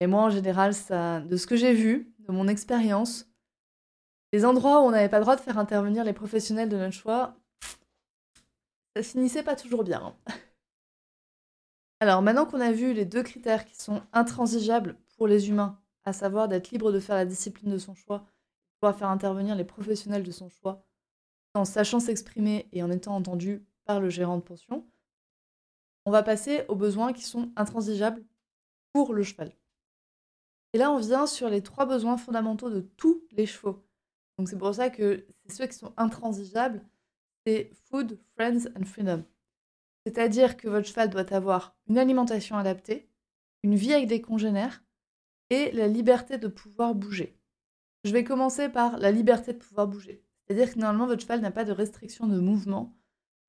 Et 0.00 0.06
moi, 0.06 0.22
en 0.22 0.30
général, 0.30 0.72
ça, 0.72 1.20
de 1.20 1.36
ce 1.36 1.46
que 1.46 1.56
j'ai 1.56 1.74
vu, 1.74 2.14
de 2.20 2.32
mon 2.32 2.48
expérience, 2.48 3.30
les 4.32 4.44
endroits 4.44 4.80
où 4.80 4.84
on 4.84 4.90
n'avait 4.90 5.08
pas 5.08 5.18
le 5.18 5.24
droit 5.24 5.36
de 5.36 5.40
faire 5.40 5.58
intervenir 5.58 6.04
les 6.04 6.12
professionnels 6.12 6.68
de 6.68 6.76
notre 6.76 6.94
choix, 6.94 7.36
ça 8.96 9.02
finissait 9.02 9.42
pas 9.42 9.56
toujours 9.56 9.84
bien. 9.84 10.16
Alors 12.00 12.22
maintenant 12.22 12.46
qu'on 12.46 12.60
a 12.60 12.72
vu 12.72 12.94
les 12.94 13.04
deux 13.04 13.22
critères 13.22 13.66
qui 13.66 13.76
sont 13.76 14.02
intransigeables 14.12 14.96
pour 15.16 15.26
les 15.26 15.50
humains 15.50 15.79
à 16.04 16.12
savoir 16.12 16.48
d'être 16.48 16.70
libre 16.70 16.92
de 16.92 17.00
faire 17.00 17.16
la 17.16 17.26
discipline 17.26 17.70
de 17.70 17.78
son 17.78 17.94
choix, 17.94 18.26
pouvoir 18.80 18.98
faire 18.98 19.08
intervenir 19.08 19.54
les 19.54 19.64
professionnels 19.64 20.22
de 20.22 20.30
son 20.30 20.48
choix, 20.48 20.86
en 21.54 21.64
sachant 21.64 22.00
s'exprimer 22.00 22.68
et 22.72 22.82
en 22.82 22.90
étant 22.90 23.14
entendu 23.14 23.66
par 23.84 24.00
le 24.00 24.08
gérant 24.08 24.36
de 24.36 24.42
pension, 24.42 24.86
on 26.06 26.10
va 26.10 26.22
passer 26.22 26.64
aux 26.68 26.76
besoins 26.76 27.12
qui 27.12 27.22
sont 27.22 27.52
intransigeables 27.56 28.24
pour 28.92 29.12
le 29.12 29.22
cheval. 29.22 29.52
Et 30.72 30.78
là, 30.78 30.90
on 30.90 30.98
vient 30.98 31.26
sur 31.26 31.48
les 31.48 31.62
trois 31.62 31.86
besoins 31.86 32.16
fondamentaux 32.16 32.70
de 32.70 32.80
tous 32.80 33.22
les 33.32 33.46
chevaux. 33.46 33.84
Donc 34.38 34.48
c'est 34.48 34.58
pour 34.58 34.74
ça 34.74 34.88
que 34.88 35.26
c'est 35.44 35.56
ceux 35.56 35.66
qui 35.66 35.76
sont 35.76 35.92
intransigeables, 35.96 36.82
c'est 37.44 37.70
food, 37.84 38.18
friends 38.34 38.70
and 38.76 38.84
freedom. 38.84 39.24
C'est-à-dire 40.06 40.56
que 40.56 40.68
votre 40.68 40.86
cheval 40.86 41.10
doit 41.10 41.32
avoir 41.34 41.76
une 41.88 41.98
alimentation 41.98 42.56
adaptée, 42.56 43.10
une 43.62 43.74
vie 43.74 43.92
avec 43.92 44.06
des 44.06 44.22
congénères 44.22 44.82
et 45.50 45.72
la 45.72 45.88
liberté 45.88 46.38
de 46.38 46.48
pouvoir 46.48 46.94
bouger. 46.94 47.38
Je 48.04 48.12
vais 48.12 48.24
commencer 48.24 48.68
par 48.68 48.98
la 48.98 49.10
liberté 49.10 49.52
de 49.52 49.58
pouvoir 49.58 49.86
bouger. 49.86 50.24
C'est-à-dire 50.46 50.72
que 50.72 50.78
normalement, 50.78 51.06
votre 51.06 51.22
cheval 51.22 51.40
n'a 51.40 51.50
pas 51.50 51.64
de 51.64 51.72
restriction 51.72 52.26
de 52.26 52.40
mouvement, 52.40 52.96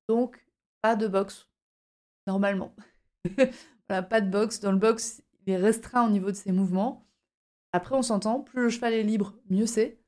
donc 0.08 0.44
pas 0.82 0.94
de 0.94 1.08
boxe, 1.08 1.48
normalement. 2.26 2.74
voilà, 3.88 4.02
pas 4.02 4.20
de 4.20 4.30
boxe. 4.30 4.60
Dans 4.60 4.72
le 4.72 4.78
box, 4.78 5.22
il 5.46 5.52
est 5.52 5.56
restreint 5.56 6.06
au 6.06 6.10
niveau 6.10 6.30
de 6.30 6.36
ses 6.36 6.52
mouvements. 6.52 7.06
Après, 7.72 7.94
on 7.94 8.02
s'entend, 8.02 8.40
plus 8.40 8.64
le 8.64 8.68
cheval 8.68 8.92
est 8.92 9.02
libre, 9.02 9.34
mieux 9.48 9.66
c'est. 9.66 9.98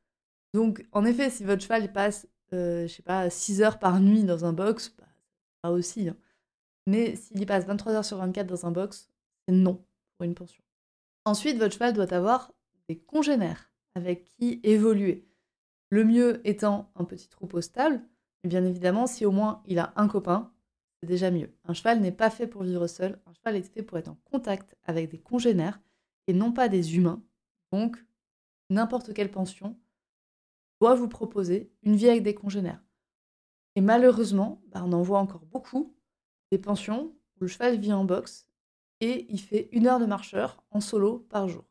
Donc, 0.52 0.86
en 0.92 1.04
effet, 1.04 1.30
si 1.30 1.44
votre 1.44 1.62
cheval 1.62 1.92
passe, 1.92 2.28
euh, 2.52 2.86
je 2.86 2.92
sais 2.92 3.02
pas, 3.02 3.30
6 3.30 3.62
heures 3.62 3.78
par 3.78 4.00
nuit 4.00 4.24
dans 4.24 4.44
un 4.44 4.52
box, 4.52 4.94
bah, 4.98 5.08
pas 5.62 5.70
aussi. 5.70 6.08
Hein. 6.08 6.16
Mais 6.86 7.16
s'il 7.16 7.40
y 7.40 7.46
passe 7.46 7.64
23 7.66 7.92
heures 7.92 8.04
sur 8.04 8.18
24 8.18 8.46
dans 8.46 8.66
un 8.66 8.70
box, 8.70 9.10
c'est 9.48 9.54
non 9.54 9.84
pour 10.16 10.24
une 10.24 10.34
pension. 10.34 10.63
Ensuite, 11.24 11.58
votre 11.58 11.72
cheval 11.72 11.94
doit 11.94 12.12
avoir 12.12 12.52
des 12.88 12.98
congénères 12.98 13.72
avec 13.94 14.24
qui 14.24 14.60
évoluer. 14.62 15.26
Le 15.88 16.04
mieux 16.04 16.46
étant 16.46 16.90
un 16.96 17.04
petit 17.04 17.28
troupeau 17.28 17.60
stable, 17.60 18.02
mais 18.42 18.50
bien 18.50 18.64
évidemment, 18.64 19.06
si 19.06 19.24
au 19.24 19.30
moins 19.30 19.62
il 19.66 19.78
a 19.78 19.92
un 19.96 20.08
copain, 20.08 20.52
c'est 21.00 21.06
déjà 21.06 21.30
mieux. 21.30 21.54
Un 21.64 21.72
cheval 21.72 22.00
n'est 22.00 22.12
pas 22.12 22.30
fait 22.30 22.46
pour 22.46 22.62
vivre 22.62 22.86
seul, 22.86 23.20
un 23.26 23.32
cheval 23.32 23.56
est 23.56 23.62
fait 23.62 23.82
pour 23.82 23.96
être 23.96 24.08
en 24.08 24.18
contact 24.24 24.76
avec 24.84 25.10
des 25.10 25.18
congénères 25.18 25.80
et 26.26 26.34
non 26.34 26.52
pas 26.52 26.68
des 26.68 26.96
humains. 26.96 27.22
Donc, 27.72 27.96
n'importe 28.70 29.14
quelle 29.14 29.30
pension 29.30 29.78
doit 30.80 30.94
vous 30.94 31.08
proposer 31.08 31.72
une 31.82 31.96
vie 31.96 32.08
avec 32.08 32.22
des 32.22 32.34
congénères. 32.34 32.82
Et 33.76 33.80
malheureusement, 33.80 34.62
bah, 34.68 34.82
on 34.84 34.92
en 34.92 35.02
voit 35.02 35.18
encore 35.18 35.46
beaucoup, 35.46 35.94
des 36.52 36.58
pensions 36.58 37.14
où 37.36 37.42
le 37.42 37.46
cheval 37.46 37.78
vit 37.78 37.92
en 37.92 38.04
boxe 38.04 38.46
et 39.00 39.26
il 39.28 39.40
fait 39.40 39.68
une 39.72 39.86
heure 39.86 40.00
de 40.00 40.06
marcheur 40.06 40.62
en 40.70 40.80
solo 40.80 41.18
par 41.30 41.48
jour. 41.48 41.64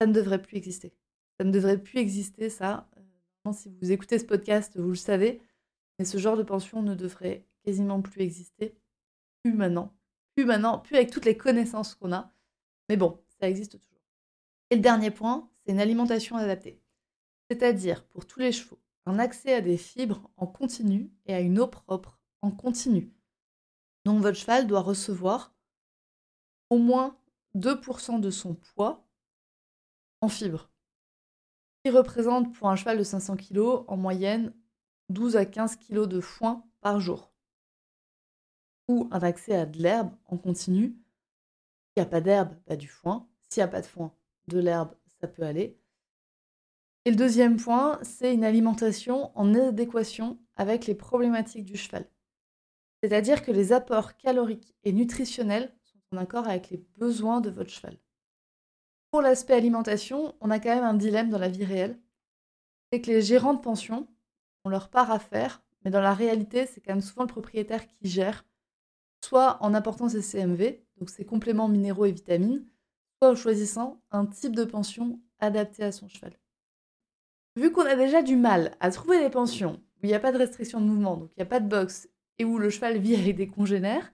Ça 0.00 0.06
ne 0.06 0.12
devrait 0.12 0.42
plus 0.42 0.56
exister. 0.56 0.92
Ça 1.38 1.44
ne 1.44 1.50
devrait 1.50 1.82
plus 1.82 1.98
exister, 1.98 2.50
ça. 2.50 2.88
Euh, 2.96 3.52
si 3.52 3.68
vous 3.80 3.92
écoutez 3.92 4.18
ce 4.18 4.24
podcast, 4.24 4.78
vous 4.78 4.90
le 4.90 4.94
savez, 4.94 5.40
mais 5.98 6.04
ce 6.04 6.18
genre 6.18 6.36
de 6.36 6.42
pension 6.42 6.82
ne 6.82 6.94
devrait 6.94 7.46
quasiment 7.64 8.02
plus 8.02 8.22
exister. 8.22 8.76
Plus 9.42 9.54
maintenant. 9.54 9.94
Plus 10.34 10.44
maintenant, 10.44 10.78
plus 10.78 10.96
avec 10.96 11.10
toutes 11.10 11.24
les 11.24 11.36
connaissances 11.36 11.94
qu'on 11.94 12.12
a. 12.12 12.32
Mais 12.88 12.96
bon, 12.96 13.20
ça 13.40 13.48
existe 13.48 13.72
toujours. 13.72 14.02
Et 14.70 14.76
le 14.76 14.82
dernier 14.82 15.10
point, 15.10 15.48
c'est 15.64 15.72
une 15.72 15.80
alimentation 15.80 16.36
adaptée. 16.36 16.80
C'est-à-dire, 17.50 18.04
pour 18.04 18.26
tous 18.26 18.40
les 18.40 18.52
chevaux, 18.52 18.78
un 19.06 19.18
accès 19.18 19.54
à 19.54 19.60
des 19.60 19.76
fibres 19.76 20.30
en 20.36 20.46
continu 20.46 21.10
et 21.26 21.34
à 21.34 21.40
une 21.40 21.58
eau 21.58 21.66
propre 21.66 22.18
en 22.42 22.50
continu. 22.50 23.12
Donc 24.04 24.22
votre 24.22 24.38
cheval 24.38 24.66
doit 24.66 24.80
recevoir 24.80 25.54
au 26.70 26.78
moins 26.78 27.16
2% 27.56 28.20
de 28.20 28.30
son 28.30 28.54
poids 28.54 29.06
en 30.20 30.28
fibres, 30.28 30.70
qui 31.84 31.90
représente 31.90 32.54
pour 32.54 32.68
un 32.68 32.76
cheval 32.76 32.98
de 32.98 33.02
500 33.02 33.36
kg 33.36 33.84
en 33.88 33.96
moyenne 33.96 34.54
12 35.08 35.36
à 35.36 35.44
15 35.44 35.76
kg 35.76 36.06
de 36.06 36.20
foin 36.20 36.64
par 36.80 37.00
jour. 37.00 37.32
Ou 38.88 39.08
un 39.10 39.20
accès 39.20 39.54
à 39.54 39.66
de 39.66 39.78
l'herbe 39.78 40.12
en 40.26 40.36
continu. 40.36 40.86
S'il 40.86 41.98
n'y 41.98 42.02
a 42.02 42.06
pas 42.06 42.20
d'herbe, 42.20 42.54
pas 42.66 42.76
du 42.76 42.88
foin. 42.88 43.28
S'il 43.48 43.60
n'y 43.60 43.64
a 43.64 43.68
pas 43.68 43.80
de 43.80 43.86
foin, 43.86 44.14
de 44.48 44.58
l'herbe, 44.58 44.94
ça 45.20 45.28
peut 45.28 45.42
aller. 45.42 45.78
Et 47.04 47.10
le 47.10 47.16
deuxième 47.16 47.56
point, 47.56 47.98
c'est 48.02 48.34
une 48.34 48.44
alimentation 48.44 49.36
en 49.36 49.54
adéquation 49.54 50.38
avec 50.56 50.86
les 50.86 50.94
problématiques 50.94 51.64
du 51.64 51.76
cheval. 51.76 52.08
C'est-à-dire 53.02 53.42
que 53.42 53.50
les 53.50 53.72
apports 53.72 54.16
caloriques 54.16 54.76
et 54.84 54.92
nutritionnels 54.92 55.74
en 56.12 56.16
accord 56.16 56.48
avec 56.48 56.70
les 56.70 56.84
besoins 56.96 57.40
de 57.40 57.50
votre 57.50 57.70
cheval. 57.70 57.96
Pour 59.10 59.22
l'aspect 59.22 59.54
alimentation, 59.54 60.34
on 60.40 60.50
a 60.50 60.58
quand 60.58 60.74
même 60.74 60.84
un 60.84 60.94
dilemme 60.94 61.30
dans 61.30 61.38
la 61.38 61.48
vie 61.48 61.64
réelle. 61.64 61.98
C'est 62.92 63.00
que 63.00 63.10
les 63.10 63.22
gérants 63.22 63.54
de 63.54 63.60
pension 63.60 64.08
ont 64.64 64.70
leur 64.70 64.88
part 64.88 65.10
à 65.10 65.18
faire, 65.18 65.62
mais 65.84 65.90
dans 65.90 66.00
la 66.00 66.14
réalité, 66.14 66.66
c'est 66.66 66.80
quand 66.80 66.92
même 66.92 67.00
souvent 67.00 67.22
le 67.22 67.28
propriétaire 67.28 67.86
qui 67.86 68.08
gère, 68.08 68.44
soit 69.24 69.58
en 69.62 69.74
apportant 69.74 70.08
ses 70.08 70.22
CMV, 70.22 70.84
donc 70.98 71.10
ses 71.10 71.24
compléments 71.24 71.68
minéraux 71.68 72.06
et 72.06 72.12
vitamines, 72.12 72.66
soit 73.18 73.32
en 73.32 73.36
choisissant 73.36 74.02
un 74.10 74.26
type 74.26 74.54
de 74.54 74.64
pension 74.64 75.20
adapté 75.38 75.82
à 75.84 75.92
son 75.92 76.08
cheval. 76.08 76.32
Vu 77.56 77.72
qu'on 77.72 77.86
a 77.86 77.96
déjà 77.96 78.22
du 78.22 78.36
mal 78.36 78.76
à 78.80 78.90
trouver 78.90 79.18
des 79.20 79.30
pensions 79.30 79.82
où 79.96 80.06
il 80.06 80.08
n'y 80.08 80.14
a 80.14 80.20
pas 80.20 80.32
de 80.32 80.38
restriction 80.38 80.80
de 80.80 80.86
mouvement, 80.86 81.16
donc 81.16 81.30
il 81.32 81.40
n'y 81.40 81.42
a 81.42 81.46
pas 81.46 81.60
de 81.60 81.68
box, 81.68 82.08
et 82.38 82.44
où 82.44 82.58
le 82.58 82.70
cheval 82.70 82.98
vit 82.98 83.16
avec 83.16 83.36
des 83.36 83.48
congénères, 83.48 84.12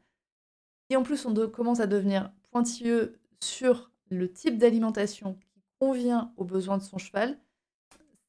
et 0.90 0.97
en 0.97 1.02
plus, 1.02 1.26
on 1.26 1.35
commence 1.49 1.81
à 1.81 1.87
devenir 1.87 2.33
pointilleux 2.50 3.19
sur 3.40 3.90
le 4.11 4.33
type 4.33 4.59
d'alimentation 4.59 5.35
qui 5.35 5.62
convient 5.81 6.33
aux 6.37 6.45
besoins 6.45 6.78
de 6.78 6.83
son 6.83 6.99
cheval. 6.99 7.38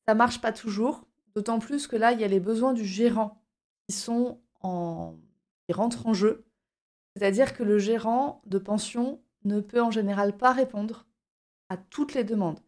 Ça 0.07 0.15
marche 0.15 0.41
pas 0.41 0.51
toujours, 0.51 1.05
d'autant 1.35 1.59
plus 1.59 1.87
que 1.87 1.95
là, 1.95 2.13
il 2.13 2.19
y 2.19 2.23
a 2.23 2.27
les 2.27 2.39
besoins 2.39 2.73
du 2.73 2.85
gérant 2.85 3.41
qui 3.87 3.95
sont 3.95 4.41
en 4.61 5.15
qui 5.67 5.73
rentrent 5.73 6.07
en 6.07 6.13
jeu. 6.13 6.45
C'est-à-dire 7.15 7.53
que 7.53 7.63
le 7.63 7.77
gérant 7.77 8.41
de 8.45 8.57
pension 8.57 9.21
ne 9.43 9.59
peut 9.59 9.81
en 9.81 9.91
général 9.91 10.37
pas 10.37 10.53
répondre 10.53 11.05
à 11.69 11.77
toutes 11.77 12.13
les 12.13 12.23
demandes. 12.23 12.59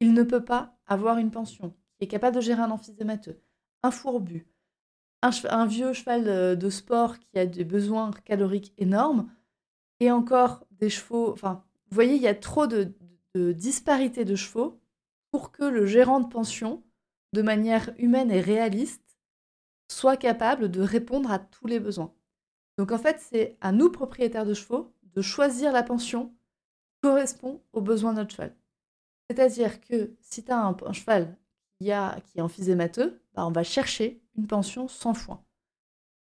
Il 0.00 0.12
ne 0.12 0.24
peut 0.24 0.44
pas 0.44 0.76
avoir 0.86 1.18
une 1.18 1.30
pension 1.30 1.70
qui 1.98 2.04
est 2.04 2.08
capable 2.08 2.36
de 2.36 2.40
gérer 2.40 2.62
un 2.62 2.70
amphithémateux, 2.70 3.40
un 3.82 3.90
fourbu, 3.90 4.46
un, 5.22 5.30
un, 5.50 5.66
vieux 5.66 5.92
cheval 5.92 6.58
de 6.58 6.70
sport 6.70 7.18
qui 7.18 7.38
a 7.38 7.46
des 7.46 7.64
besoins 7.64 8.10
caloriques 8.24 8.74
énormes, 8.78 9.30
et 10.00 10.10
encore 10.10 10.64
des 10.70 10.90
chevaux. 10.90 11.32
Enfin, 11.32 11.64
vous 11.90 11.94
voyez, 11.94 12.16
il 12.16 12.22
y 12.22 12.28
a 12.28 12.34
trop 12.34 12.66
de, 12.66 12.94
disparités 13.34 14.24
de 14.24 14.34
chevaux 14.34 14.80
pour 15.30 15.52
que 15.52 15.64
le 15.64 15.86
gérant 15.86 16.20
de 16.20 16.28
pension, 16.28 16.82
de 17.32 17.42
manière 17.42 17.90
humaine 17.98 18.30
et 18.30 18.40
réaliste, 18.40 19.18
soit 19.90 20.16
capable 20.16 20.70
de 20.70 20.80
répondre 20.80 21.30
à 21.30 21.38
tous 21.38 21.66
les 21.66 21.80
besoins. 21.80 22.12
Donc 22.78 22.92
en 22.92 22.98
fait, 22.98 23.20
c'est 23.20 23.56
à 23.60 23.72
nous, 23.72 23.90
propriétaires 23.90 24.46
de 24.46 24.54
chevaux, 24.54 24.94
de 25.14 25.22
choisir 25.22 25.72
la 25.72 25.82
pension 25.82 26.28
qui 26.28 27.00
correspond 27.02 27.62
aux 27.72 27.80
besoins 27.80 28.12
de 28.12 28.18
notre 28.18 28.32
cheval. 28.32 28.56
C'est-à-dire 29.28 29.80
que 29.80 30.16
si 30.20 30.44
tu 30.44 30.50
as 30.50 30.58
un, 30.58 30.92
cheval 30.92 31.36
qui, 31.78 31.92
a, 31.92 32.20
qui 32.20 32.38
est 32.38 32.42
emphysémateux, 32.42 33.20
bah 33.34 33.46
on 33.46 33.52
va 33.52 33.62
chercher 33.62 34.22
une 34.36 34.46
pension 34.46 34.88
sans 34.88 35.14
foin. 35.14 35.44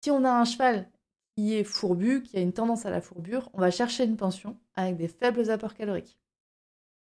Si 0.03 0.11
on 0.11 0.23
a 0.25 0.31
un 0.31 0.45
cheval 0.45 0.91
qui 1.35 1.55
est 1.55 1.63
fourbu, 1.63 2.23
qui 2.23 2.37
a 2.37 2.41
une 2.41 2.53
tendance 2.53 2.85
à 2.85 2.89
la 2.89 3.01
fourbure, 3.01 3.49
on 3.53 3.59
va 3.59 3.71
chercher 3.71 4.05
une 4.05 4.17
pension 4.17 4.57
avec 4.75 4.97
des 4.97 5.07
faibles 5.07 5.49
apports 5.49 5.73
caloriques. 5.73 6.17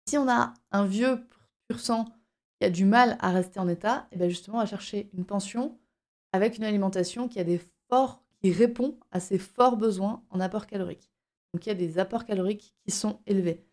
Si 0.08 0.18
on 0.18 0.30
a 0.30 0.54
un 0.72 0.86
vieux 0.86 1.20
pur 1.68 1.80
sang 1.80 2.06
qui 2.60 2.66
a 2.66 2.70
du 2.70 2.86
mal 2.86 3.18
à 3.20 3.32
rester 3.32 3.60
en 3.60 3.68
état, 3.68 4.08
et 4.12 4.16
eh 4.16 4.18
bien 4.18 4.30
justement 4.30 4.58
on 4.58 4.62
va 4.62 4.66
chercher 4.66 5.10
une 5.14 5.26
pension 5.26 5.78
avec 6.34 6.58
une 6.58 6.64
alimentation 6.64 7.28
qui 7.28 7.40
a 7.40 7.44
des 7.44 7.62
forts, 7.90 8.24
qui 8.42 8.52
répond 8.52 8.98
à 9.12 9.20
ses 9.20 9.38
forts 9.38 9.78
besoins 9.78 10.24
en 10.30 10.40
apports 10.40 10.68
caloriques. 10.68 11.12
Donc 11.54 11.66
il 11.66 11.70
y 11.70 11.72
a 11.72 11.76
des 11.76 12.00
apports 12.00 12.26
caloriques 12.26 12.76
qui 12.86 12.92
sont 12.92 13.20
élevés. 13.28 13.66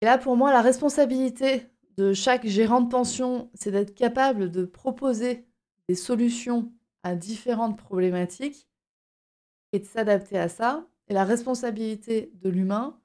Et 0.00 0.04
là 0.04 0.18
pour 0.18 0.36
moi 0.36 0.52
la 0.52 0.62
responsabilité 0.62 1.66
de 1.96 2.12
chaque 2.12 2.46
gérant 2.46 2.80
de 2.80 2.88
pension, 2.88 3.50
c'est 3.54 3.70
d'être 3.70 3.94
capable 3.94 4.50
de 4.50 4.64
proposer 4.64 5.46
des 5.88 5.94
solutions 5.94 6.72
à 7.02 7.14
différentes 7.14 7.76
problématiques 7.76 8.68
et 9.74 9.80
de 9.80 9.84
s'adapter 9.84 10.38
à 10.38 10.48
ça. 10.48 10.86
Et 11.08 11.12
la 11.12 11.24
responsabilité 11.24 12.32
de 12.40 12.48
l'humain, 12.48 12.98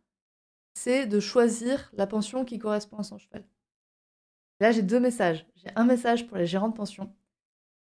c'est 0.75 1.07
de 1.07 1.19
choisir 1.19 1.89
la 1.93 2.05
pension 2.05 2.45
qui 2.45 2.59
correspond 2.59 2.97
à 2.97 3.03
son 3.03 3.17
cheval. 3.17 3.43
là, 4.59 4.71
j'ai 4.71 4.83
deux 4.83 4.99
messages. 4.99 5.45
J'ai 5.55 5.71
un 5.75 5.83
message 5.83 6.27
pour 6.27 6.37
les 6.37 6.45
gérants 6.45 6.69
de 6.69 6.75
pension. 6.75 7.11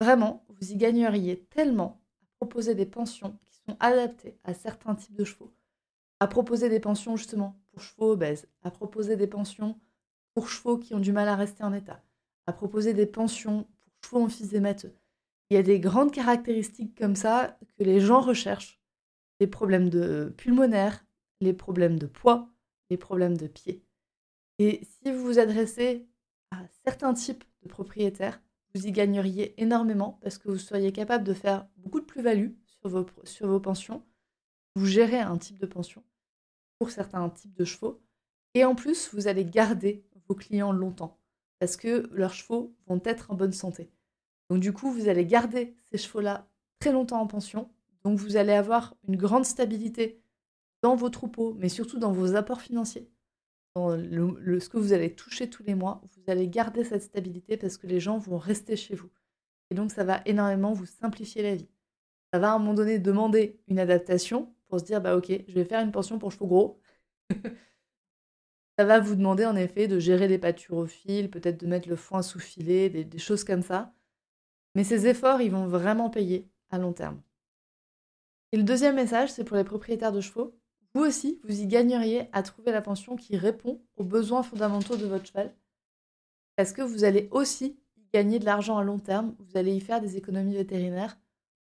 Vraiment, 0.01 0.43
vous 0.49 0.71
y 0.71 0.75
gagneriez 0.75 1.45
tellement 1.51 2.01
à 2.23 2.25
proposer 2.39 2.73
des 2.73 2.87
pensions 2.87 3.37
qui 3.45 3.53
sont 3.53 3.77
adaptées 3.79 4.37
à 4.43 4.53
certains 4.53 4.95
types 4.95 5.15
de 5.15 5.23
chevaux, 5.23 5.53
à 6.19 6.27
proposer 6.27 6.67
des 6.67 6.79
pensions 6.79 7.15
justement 7.15 7.61
pour 7.71 7.81
chevaux 7.81 8.13
obèses, 8.13 8.47
à 8.63 8.71
proposer 8.71 9.17
des 9.17 9.27
pensions 9.27 9.79
pour 10.33 10.49
chevaux 10.49 10.77
qui 10.77 10.95
ont 10.95 10.99
du 10.99 11.11
mal 11.11 11.27
à 11.27 11.35
rester 11.35 11.63
en 11.63 11.73
état, 11.73 12.01
à 12.47 12.53
proposer 12.53 12.93
des 12.93 13.05
pensions 13.05 13.67
pour 14.01 14.09
chevaux 14.09 14.23
emphysémateux. 14.23 14.95
Il 15.49 15.55
y 15.55 15.57
a 15.57 15.63
des 15.63 15.79
grandes 15.79 16.11
caractéristiques 16.11 16.97
comme 16.97 17.15
ça 17.15 17.57
que 17.77 17.83
les 17.83 17.99
gens 17.99 18.21
recherchent 18.21 18.78
les 19.39 19.47
problèmes 19.47 19.89
de 19.89 20.33
pulmonaire, 20.37 21.05
les 21.41 21.53
problèmes 21.53 21.97
de 21.97 22.07
poids, 22.07 22.49
les 22.89 22.97
problèmes 22.97 23.37
de 23.37 23.47
pied. 23.47 23.83
Et 24.57 24.81
si 24.83 25.11
vous 25.11 25.23
vous 25.23 25.39
adressez 25.39 26.07
à 26.51 26.57
certains 26.83 27.13
types 27.13 27.43
de 27.63 27.69
propriétaires, 27.69 28.41
vous 28.75 28.85
y 28.85 28.91
gagneriez 28.91 29.59
énormément 29.61 30.19
parce 30.21 30.37
que 30.37 30.49
vous 30.49 30.57
seriez 30.57 30.91
capable 30.91 31.23
de 31.23 31.33
faire 31.33 31.67
beaucoup 31.77 31.99
de 31.99 32.05
plus-value 32.05 32.51
sur 32.65 32.89
vos, 32.89 33.05
sur 33.23 33.47
vos 33.47 33.59
pensions. 33.59 34.03
Vous 34.75 34.85
gérez 34.85 35.19
un 35.19 35.37
type 35.37 35.57
de 35.57 35.65
pension 35.65 36.03
pour 36.77 36.91
certains 36.91 37.29
types 37.29 37.55
de 37.55 37.65
chevaux. 37.65 38.01
Et 38.53 38.65
en 38.65 38.75
plus, 38.75 39.13
vous 39.13 39.27
allez 39.27 39.45
garder 39.45 40.05
vos 40.27 40.35
clients 40.35 40.71
longtemps 40.71 41.19
parce 41.59 41.77
que 41.77 42.09
leurs 42.11 42.33
chevaux 42.33 42.75
vont 42.87 43.01
être 43.03 43.31
en 43.31 43.35
bonne 43.35 43.53
santé. 43.53 43.91
Donc 44.49 44.59
du 44.59 44.73
coup, 44.73 44.91
vous 44.91 45.09
allez 45.09 45.25
garder 45.25 45.75
ces 45.91 45.97
chevaux-là 45.97 46.47
très 46.79 46.91
longtemps 46.91 47.21
en 47.21 47.27
pension. 47.27 47.69
Donc 48.03 48.17
vous 48.17 48.37
allez 48.37 48.53
avoir 48.53 48.95
une 49.07 49.17
grande 49.17 49.45
stabilité 49.45 50.21
dans 50.81 50.95
vos 50.95 51.09
troupeaux, 51.09 51.53
mais 51.57 51.69
surtout 51.69 51.99
dans 51.99 52.11
vos 52.11 52.35
apports 52.35 52.61
financiers. 52.61 53.09
Dans 53.75 53.97
ce 53.97 54.69
que 54.69 54.77
vous 54.77 54.93
allez 54.93 55.13
toucher 55.13 55.49
tous 55.49 55.63
les 55.63 55.75
mois, 55.75 56.01
vous 56.03 56.31
allez 56.31 56.47
garder 56.47 56.83
cette 56.83 57.03
stabilité 57.03 57.57
parce 57.57 57.77
que 57.77 57.87
les 57.87 57.99
gens 57.99 58.17
vont 58.17 58.37
rester 58.37 58.75
chez 58.75 58.95
vous. 58.95 59.09
Et 59.69 59.75
donc 59.75 59.91
ça 59.91 60.03
va 60.03 60.21
énormément 60.25 60.73
vous 60.73 60.85
simplifier 60.85 61.43
la 61.43 61.55
vie. 61.55 61.69
Ça 62.33 62.39
va 62.39 62.51
à 62.51 62.55
un 62.55 62.59
moment 62.59 62.73
donné 62.73 62.99
demander 62.99 63.59
une 63.67 63.79
adaptation 63.79 64.53
pour 64.67 64.79
se 64.79 64.85
dire, 64.85 65.01
bah 65.01 65.15
ok, 65.15 65.31
je 65.47 65.53
vais 65.53 65.65
faire 65.65 65.81
une 65.81 65.91
pension 65.91 66.19
pour 66.19 66.31
chevaux 66.31 66.47
gros. 66.47 66.81
ça 68.77 68.85
va 68.85 68.99
vous 68.99 69.15
demander 69.15 69.45
en 69.45 69.55
effet 69.55 69.87
de 69.87 69.99
gérer 69.99 70.27
les 70.27 70.37
pâturophiles, 70.37 71.29
peut-être 71.29 71.59
de 71.59 71.67
mettre 71.67 71.89
le 71.89 71.95
foin 71.95 72.21
sous 72.21 72.39
filet, 72.39 72.89
des 72.89 73.17
choses 73.17 73.43
comme 73.43 73.61
ça. 73.63 73.93
Mais 74.75 74.83
ces 74.83 75.07
efforts, 75.07 75.41
ils 75.41 75.51
vont 75.51 75.67
vraiment 75.67 76.09
payer 76.09 76.49
à 76.69 76.77
long 76.77 76.93
terme. 76.93 77.21
Et 78.51 78.57
le 78.57 78.63
deuxième 78.63 78.95
message, 78.95 79.31
c'est 79.31 79.43
pour 79.43 79.57
les 79.57 79.63
propriétaires 79.63 80.11
de 80.11 80.21
chevaux. 80.21 80.55
Vous 80.95 81.01
aussi, 81.01 81.39
vous 81.43 81.61
y 81.61 81.67
gagneriez 81.67 82.29
à 82.31 82.41
trouver 82.41 82.71
la 82.71 82.81
pension 82.81 83.15
qui 83.15 83.37
répond 83.37 83.81
aux 83.95 84.03
besoins 84.03 84.41
fondamentaux 84.41 84.97
de 84.97 85.05
votre 85.05 85.27
cheval. 85.27 85.55
Parce 86.55 86.73
que 86.73 86.81
vous 86.81 87.03
allez 87.03 87.29
aussi 87.31 87.79
y 87.97 88.09
gagner 88.11 88.39
de 88.39 88.45
l'argent 88.45 88.77
à 88.77 88.83
long 88.83 88.97
terme. 88.97 89.35
Vous 89.39 89.55
allez 89.55 89.75
y 89.75 89.79
faire 89.79 90.01
des 90.01 90.17
économies 90.17 90.55
vétérinaires 90.55 91.17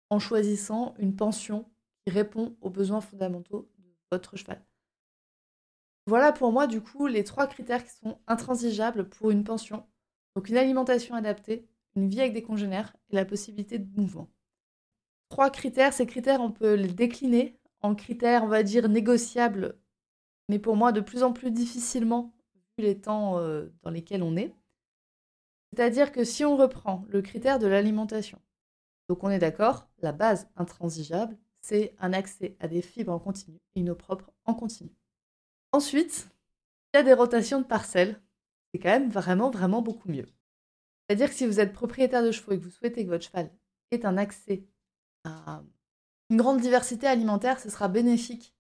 en 0.10 0.20
choisissant 0.20 0.94
une 0.98 1.16
pension 1.16 1.70
qui 2.06 2.14
répond 2.14 2.56
aux 2.62 2.70
besoins 2.70 3.02
fondamentaux 3.02 3.70
de 3.80 3.90
votre 4.12 4.38
cheval. 4.38 4.64
Voilà 6.06 6.32
pour 6.32 6.54
moi, 6.54 6.68
du 6.68 6.80
coup, 6.80 7.08
les 7.08 7.26
trois 7.26 7.48
critères 7.48 7.84
qui 7.84 7.92
sont 7.92 8.18
intransigeables 8.28 9.10
pour 9.10 9.30
une 9.30 9.44
pension. 9.44 9.86
Donc 10.38 10.48
une 10.48 10.58
alimentation 10.58 11.16
adaptée, 11.16 11.68
une 11.98 12.08
vie 12.08 12.22
avec 12.22 12.34
des 12.34 12.44
congénères 12.44 12.96
et 13.10 13.16
la 13.16 13.26
possibilité 13.26 13.78
de 13.78 14.00
mouvement. 14.00 14.30
Trois 15.30 15.50
critères, 15.50 15.94
ces 15.94 16.06
critères, 16.06 16.42
on 16.42 16.52
peut 16.52 16.74
les 16.74 16.88
décliner 16.88 17.60
en 17.82 17.96
critères, 17.96 18.44
on 18.44 18.48
va 18.48 18.64
dire, 18.64 18.90
négociables, 18.90 19.78
mais 20.50 20.60
pour 20.60 20.76
moi 20.76 20.92
de 20.92 21.02
plus 21.02 21.24
en 21.24 21.34
plus 21.34 21.52
difficilement 21.52 22.34
vu 22.78 22.86
les 22.86 23.00
temps 23.00 23.40
euh, 23.40 23.68
dans 23.84 23.90
lesquels 23.90 24.24
on 24.24 24.36
est. 24.38 24.54
C'est-à-dire 25.72 26.12
que 26.12 26.24
si 26.24 26.46
on 26.46 26.56
reprend 26.56 27.04
le 27.10 27.22
critère 27.22 27.60
de 27.60 27.68
l'alimentation, 27.68 28.40
donc 29.10 29.24
on 29.24 29.30
est 29.30 29.40
d'accord, 29.40 29.88
la 30.00 30.12
base 30.12 30.50
intransigeable, 30.56 31.38
c'est 31.62 31.96
un 32.00 32.14
accès 32.14 32.56
à 32.60 32.68
des 32.68 32.82
fibres 32.82 33.12
en 33.12 33.20
continu 33.20 33.58
et 33.76 33.82
une 33.82 33.90
eau 33.90 33.96
propre 33.96 34.32
en 34.46 34.54
continu. 34.54 34.92
Ensuite, 35.72 36.30
il 36.94 36.98
y 36.98 37.00
a 37.02 37.04
des 37.04 37.14
rotations 37.14 37.60
de 37.60 37.66
parcelles. 37.66 38.22
C'est 38.72 38.80
quand 38.80 38.90
même 38.90 39.10
vraiment, 39.10 39.50
vraiment 39.50 39.82
beaucoup 39.82 40.10
mieux. 40.10 40.26
C'est-à-dire 41.08 41.30
que 41.30 41.36
si 41.36 41.46
vous 41.46 41.60
êtes 41.60 41.74
propriétaire 41.74 42.24
de 42.24 42.32
chevaux 42.32 42.54
et 42.54 42.60
que 42.60 42.64
vous 42.64 42.70
souhaitez 42.70 43.04
que 43.04 43.10
votre 43.10 43.26
cheval 43.26 43.52
ait 43.92 44.06
un 44.06 44.18
accès 44.18 44.66
une 46.30 46.38
grande 46.38 46.60
diversité 46.60 47.08
alimentaire, 47.08 47.60
ce 47.60 47.70
sera 47.70 47.88
bénéfique 47.88 48.56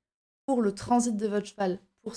pour 0.45 0.62
le 0.62 0.74
transit 0.74 1.15
de 1.15 1.27
votre 1.27 1.47
cheval, 1.47 1.79
pour, 2.01 2.15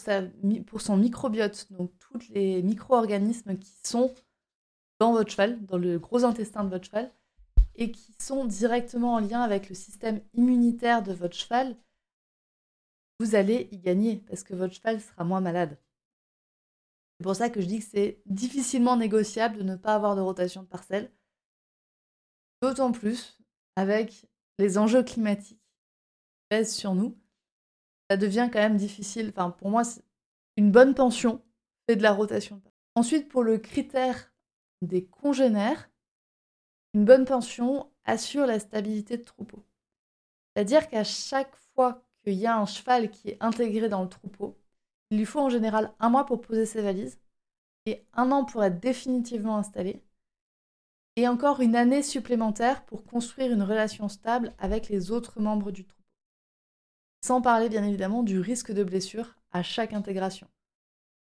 son 0.80 0.97
microbiote, 0.97 1.66
donc 1.73 1.90
tous 1.99 2.19
les 2.30 2.62
micro-organismes 2.62 3.59
qui 3.59 3.72
sont 3.85 4.14
dans 5.01 5.12
votre 5.12 5.31
cheval, 5.31 5.64
dans 5.66 5.79
le 5.79 5.98
gros 5.98 6.25
intestin 6.25 6.62
de 6.64 6.70
votre 6.70 6.85
cheval, 6.85 7.12
et 7.75 7.90
qui 7.90 8.14
sont 8.20 8.44
directement 8.44 9.14
en 9.14 9.20
lien 9.20 9.40
avec 9.40 9.68
le 9.68 9.75
système 9.75 10.20
immunitaire 10.35 11.03
de 11.03 11.12
votre 11.12 11.35
cheval, 11.35 11.77
vous 13.18 13.35
allez 13.35 13.68
y 13.72 13.79
gagner 13.79 14.16
parce 14.29 14.44
que 14.44 14.55
votre 14.55 14.75
cheval 14.75 15.01
sera 15.01 15.25
moins 15.25 15.40
malade. 15.40 15.79
C'est 17.18 17.25
pour 17.25 17.37
ça 17.37 17.51
que 17.51 17.61
je 17.61 17.66
dis 17.66 17.81
que 17.81 17.85
c'est 17.85 18.22
difficilement 18.27 18.96
négociable 18.96 19.59
de 19.59 19.62
ne 19.62 19.77
pas 19.77 19.94
avoir 19.94 20.16
de 20.16 20.22
rotation 20.22 20.62
de 20.62 20.68
parcelles. 20.68 21.11
D'autant 22.62 22.92
plus 22.92 23.38
avec 23.77 24.30
les 24.61 24.79
enjeux 24.79 25.03
climatiques 25.03 25.61
pèsent 26.49 26.75
sur 26.75 26.94
nous. 26.94 27.18
Ça 28.11 28.16
devient 28.16 28.49
quand 28.53 28.61
même 28.61 28.77
difficile. 28.77 29.31
Enfin, 29.31 29.51
pour 29.51 29.70
moi, 29.70 29.83
une 30.57 30.70
bonne 30.70 30.94
pension 30.94 31.42
fait 31.88 31.96
de 31.96 32.03
la 32.03 32.12
rotation. 32.12 32.62
Ensuite, 32.94 33.29
pour 33.29 33.42
le 33.42 33.59
critère 33.59 34.33
des 34.83 35.05
congénères, 35.05 35.90
une 36.94 37.05
bonne 37.05 37.25
pension 37.25 37.90
assure 38.05 38.46
la 38.46 38.59
stabilité 38.59 39.16
de 39.16 39.25
troupeau. 39.25 39.64
C'est-à-dire 40.55 40.88
qu'à 40.88 41.05
chaque 41.05 41.55
fois 41.75 42.03
qu'il 42.25 42.35
y 42.35 42.46
a 42.46 42.57
un 42.57 42.66
cheval 42.66 43.11
qui 43.11 43.31
est 43.31 43.38
intégré 43.40 43.88
dans 43.88 44.03
le 44.03 44.09
troupeau, 44.09 44.59
il 45.11 45.18
lui 45.18 45.25
faut 45.25 45.40
en 45.40 45.49
général 45.49 45.92
un 46.01 46.11
mois 46.11 46.27
pour 46.27 46.40
poser 46.40 46.66
ses 46.66 46.83
valises 46.83 47.18
et 47.87 48.05
un 48.12 48.31
an 48.33 48.44
pour 48.44 48.64
être 48.64 48.81
définitivement 48.81 49.57
installé 49.57 50.03
et 51.20 51.28
encore 51.28 51.61
une 51.61 51.76
année 51.76 52.02
supplémentaire 52.02 52.85
pour 52.87 53.04
construire 53.04 53.52
une 53.52 53.62
relation 53.62 54.09
stable 54.09 54.54
avec 54.59 54.88
les 54.88 55.11
autres 55.11 55.38
membres 55.38 55.70
du 55.70 55.85
troupeau. 55.85 56.02
Sans 57.22 57.42
parler 57.42 57.68
bien 57.68 57.85
évidemment 57.85 58.22
du 58.22 58.40
risque 58.40 58.72
de 58.72 58.83
blessure 58.83 59.37
à 59.52 59.62
chaque 59.62 59.92
intégration. 59.92 60.48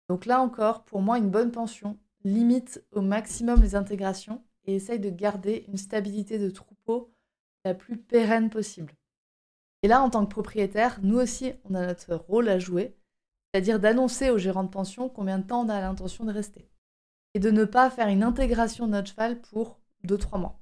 Donc 0.08 0.28
là 0.28 0.40
encore, 0.40 0.86
pour 0.86 1.02
moi, 1.02 1.18
une 1.18 1.32
bonne 1.32 1.52
pension 1.52 1.98
limite 2.24 2.86
au 2.92 3.02
maximum 3.02 3.62
les 3.62 3.74
intégrations 3.74 4.44
et 4.66 4.76
essaye 4.76 5.00
de 5.00 5.10
garder 5.10 5.66
une 5.68 5.78
stabilité 5.78 6.38
de 6.38 6.52
troupeau 6.52 7.12
la 7.66 7.74
plus 7.74 7.98
pérenne 7.98 8.52
possible. 8.52 8.94
Et 9.82 9.88
là, 9.88 10.04
en 10.04 10.12
tant 10.12 10.26
que 10.26 10.32
propriétaire, 10.32 11.00
nous 11.02 11.18
aussi, 11.18 11.54
on 11.66 11.74
a 11.74 11.86
notre 11.86 12.14
rôle 12.14 12.50
à 12.50 12.60
jouer 12.60 12.96
c'est-à-dire 13.58 13.80
d'annoncer 13.80 14.30
au 14.30 14.38
gérant 14.38 14.64
de 14.64 14.70
pension 14.70 15.10
combien 15.10 15.40
de 15.40 15.48
temps 15.48 15.66
on 15.66 15.70
a 15.70 15.80
l'intention 15.80 16.26
de 16.26 16.32
rester. 16.32 16.70
Et 17.34 17.40
de 17.40 17.50
ne 17.50 17.66
pas 17.66 17.90
faire 17.90 18.08
une 18.08 18.22
intégration 18.22 18.86
de 18.86 18.92
notre 18.92 19.10
cheval 19.10 19.42
pour 19.42 19.80
2-3 20.06 20.40
mois. 20.40 20.60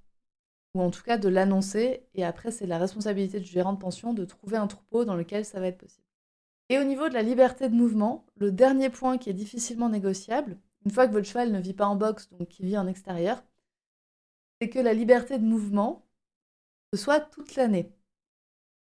Ou 0.73 0.81
en 0.81 0.91
tout 0.91 1.03
cas 1.03 1.17
de 1.17 1.29
l'annoncer, 1.29 2.07
et 2.13 2.25
après 2.25 2.51
c'est 2.51 2.67
la 2.67 2.77
responsabilité 2.77 3.39
du 3.39 3.47
gérant 3.47 3.73
de 3.73 3.79
pension 3.79 4.13
de 4.13 4.25
trouver 4.25 4.57
un 4.57 4.67
troupeau 4.67 5.05
dans 5.05 5.15
lequel 5.15 5.45
ça 5.45 5.59
va 5.59 5.67
être 5.67 5.77
possible. 5.77 6.05
Et 6.69 6.79
au 6.79 6.83
niveau 6.83 7.09
de 7.09 7.13
la 7.13 7.21
liberté 7.21 7.69
de 7.69 7.75
mouvement, 7.75 8.25
le 8.35 8.51
dernier 8.51 8.89
point 8.89 9.17
qui 9.17 9.29
est 9.29 9.33
difficilement 9.33 9.89
négociable, 9.89 10.57
une 10.85 10.91
fois 10.91 11.07
que 11.07 11.13
votre 11.13 11.27
cheval 11.27 11.51
ne 11.51 11.59
vit 11.59 11.73
pas 11.73 11.85
en 11.85 11.95
boxe, 11.95 12.29
donc 12.31 12.47
qui 12.47 12.63
vit 12.63 12.77
en 12.77 12.87
extérieur, 12.87 13.43
c'est 14.59 14.69
que 14.69 14.79
la 14.79 14.93
liberté 14.93 15.37
de 15.37 15.45
mouvement 15.45 16.05
ce 16.95 17.01
soit 17.01 17.19
toute 17.19 17.55
l'année. 17.55 17.91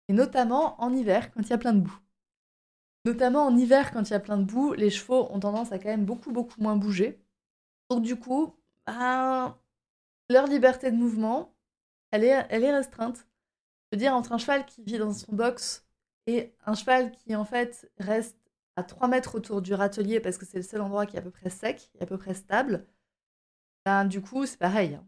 Et 0.07 0.13
notamment 0.13 0.81
en 0.81 0.93
hiver, 0.93 1.31
quand 1.33 1.41
il 1.41 1.49
y 1.49 1.53
a 1.53 1.57
plein 1.57 1.73
de 1.73 1.81
boue. 1.81 1.99
Notamment 3.05 3.45
en 3.45 3.57
hiver, 3.57 3.91
quand 3.91 4.09
il 4.09 4.13
y 4.13 4.15
a 4.15 4.19
plein 4.19 4.37
de 4.37 4.45
boue, 4.45 4.73
les 4.73 4.89
chevaux 4.89 5.27
ont 5.31 5.39
tendance 5.39 5.71
à 5.71 5.79
quand 5.79 5.89
même 5.89 6.05
beaucoup, 6.05 6.31
beaucoup 6.31 6.61
moins 6.61 6.75
bouger. 6.75 7.19
Donc 7.89 8.03
du 8.03 8.15
coup, 8.15 8.55
ben, 8.87 9.57
leur 10.29 10.47
liberté 10.47 10.91
de 10.91 10.95
mouvement, 10.95 11.55
elle 12.11 12.23
est, 12.23 12.71
restreinte. 12.71 13.27
Je 13.91 13.97
veux 13.97 13.99
dire, 13.99 14.13
entre 14.13 14.31
un 14.31 14.37
cheval 14.37 14.65
qui 14.65 14.83
vit 14.83 14.97
dans 14.97 15.13
son 15.13 15.33
box 15.33 15.85
et 16.27 16.55
un 16.65 16.73
cheval 16.73 17.11
qui 17.11 17.35
en 17.35 17.45
fait 17.45 17.91
reste 17.97 18.37
à 18.75 18.83
3 18.83 19.07
mètres 19.07 19.35
autour 19.35 19.61
du 19.61 19.73
râtelier 19.73 20.19
parce 20.19 20.37
que 20.37 20.45
c'est 20.45 20.57
le 20.57 20.63
seul 20.63 20.81
endroit 20.81 21.05
qui 21.05 21.15
est 21.15 21.19
à 21.19 21.21
peu 21.21 21.31
près 21.31 21.49
sec 21.49 21.91
et 21.99 22.03
à 22.03 22.05
peu 22.05 22.17
près 22.17 22.33
stable, 22.33 22.85
ben, 23.85 24.05
du 24.05 24.21
coup, 24.21 24.45
c'est 24.45 24.57
pareil. 24.57 24.95
Hein. 24.95 25.07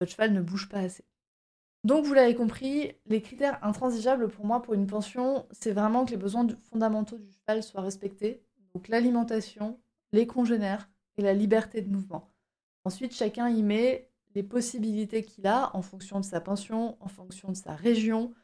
Votre 0.00 0.12
cheval 0.12 0.32
ne 0.32 0.40
bouge 0.40 0.68
pas 0.68 0.78
assez. 0.78 1.04
Donc, 1.82 2.06
vous 2.06 2.14
l'avez 2.14 2.34
compris, 2.34 2.92
les 3.06 3.20
critères 3.20 3.62
intransigeables 3.62 4.28
pour 4.28 4.46
moi 4.46 4.62
pour 4.62 4.74
une 4.74 4.86
pension, 4.86 5.46
c'est 5.50 5.72
vraiment 5.72 6.06
que 6.06 6.12
les 6.12 6.16
besoins 6.16 6.46
fondamentaux 6.70 7.18
du 7.18 7.30
cheval 7.30 7.62
soient 7.62 7.82
respectés. 7.82 8.42
Donc, 8.74 8.88
l'alimentation, 8.88 9.78
les 10.12 10.26
congénères 10.26 10.88
et 11.18 11.22
la 11.22 11.34
liberté 11.34 11.82
de 11.82 11.90
mouvement. 11.90 12.32
Ensuite, 12.84 13.14
chacun 13.14 13.48
y 13.48 13.62
met 13.62 14.10
les 14.34 14.42
possibilités 14.42 15.22
qu'il 15.22 15.46
a 15.46 15.74
en 15.76 15.82
fonction 15.82 16.20
de 16.20 16.24
sa 16.24 16.40
pension, 16.40 16.96
en 17.00 17.08
fonction 17.08 17.50
de 17.50 17.56
sa 17.56 17.74
région, 17.74 18.34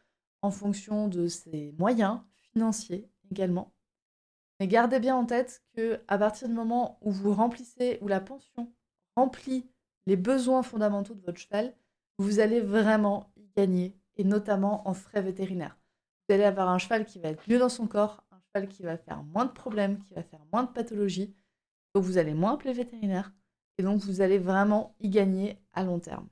en 0.43 0.51
fonction 0.51 1.09
de 1.09 1.27
ses 1.27 1.73
moyens 1.79 2.21
financiers 2.53 3.09
également. 3.31 3.73
Mais 4.59 4.69
gardez 4.69 5.01
bien 5.01 5.17
en 5.17 5.25
tête 5.25 5.63
que 5.75 6.01
à 6.07 6.19
partir 6.19 6.49
du 6.49 6.55
moment 6.55 6.99
où 7.01 7.11
vous 7.11 7.33
remplissez, 7.33 7.99
où 8.03 8.09
la 8.09 8.21
pension 8.21 8.73
remplit 9.17 9.67
les 10.07 10.17
besoins 10.17 10.63
fondamentaux 10.63 11.15
de 11.15 11.23
votre 11.23 11.39
cheval, 11.39 11.75
vous 12.19 12.41
allez 12.41 12.61
vraiment 12.61 13.33
y 13.37 13.49
gagner, 13.57 13.97
et 14.17 14.25
notamment 14.25 14.87
en 14.87 14.93
frais 14.93 15.23
vétérinaires. 15.23 15.79
Vous 16.29 16.35
allez 16.35 16.45
avoir 16.45 16.69
un 16.69 16.79
cheval 16.79 17.07
qui 17.07 17.19
va 17.19 17.31
être 17.31 17.49
mieux 17.49 17.59
dans 17.59 17.69
son 17.71 17.87
corps, 17.87 18.23
un 18.31 18.39
cheval 18.41 18.69
qui 18.69 18.83
va 18.83 18.99
faire 18.99 19.23
moins 19.23 19.47
de 19.47 19.51
problèmes, 19.51 19.99
qui 19.99 20.13
va 20.13 20.23
faire 20.23 20.45
moins 20.53 20.65
de 20.65 20.69
pathologies, 20.69 21.35
donc 21.95 22.05
vous 22.05 22.19
allez 22.19 22.35
moins 22.35 22.55
appeler 22.55 22.75
vétérinaire, 22.75 23.33
et 23.81 23.83
donc 23.83 24.03
vous 24.03 24.21
allez 24.21 24.39
vraiment 24.39 24.95
y 25.01 25.09
gagner 25.09 25.59
à 25.73 25.85
long 25.85 25.99
terme. 25.99 26.29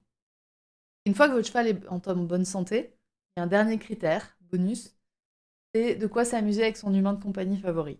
Une 1.06 1.14
fois 1.14 1.28
que 1.28 1.32
votre 1.32 1.48
cheval 1.48 1.66
est 1.66 1.88
en 1.88 1.98
bonne 1.98 2.44
santé, 2.44 2.94
il 3.36 3.40
y 3.40 3.40
a 3.40 3.44
un 3.44 3.46
dernier 3.46 3.78
critère, 3.78 4.36
bonus, 4.42 4.98
c'est 5.74 5.94
de 5.94 6.06
quoi 6.06 6.26
s'amuser 6.26 6.62
avec 6.62 6.76
son 6.76 6.92
humain 6.92 7.14
de 7.14 7.22
compagnie 7.22 7.58
favori. 7.58 7.98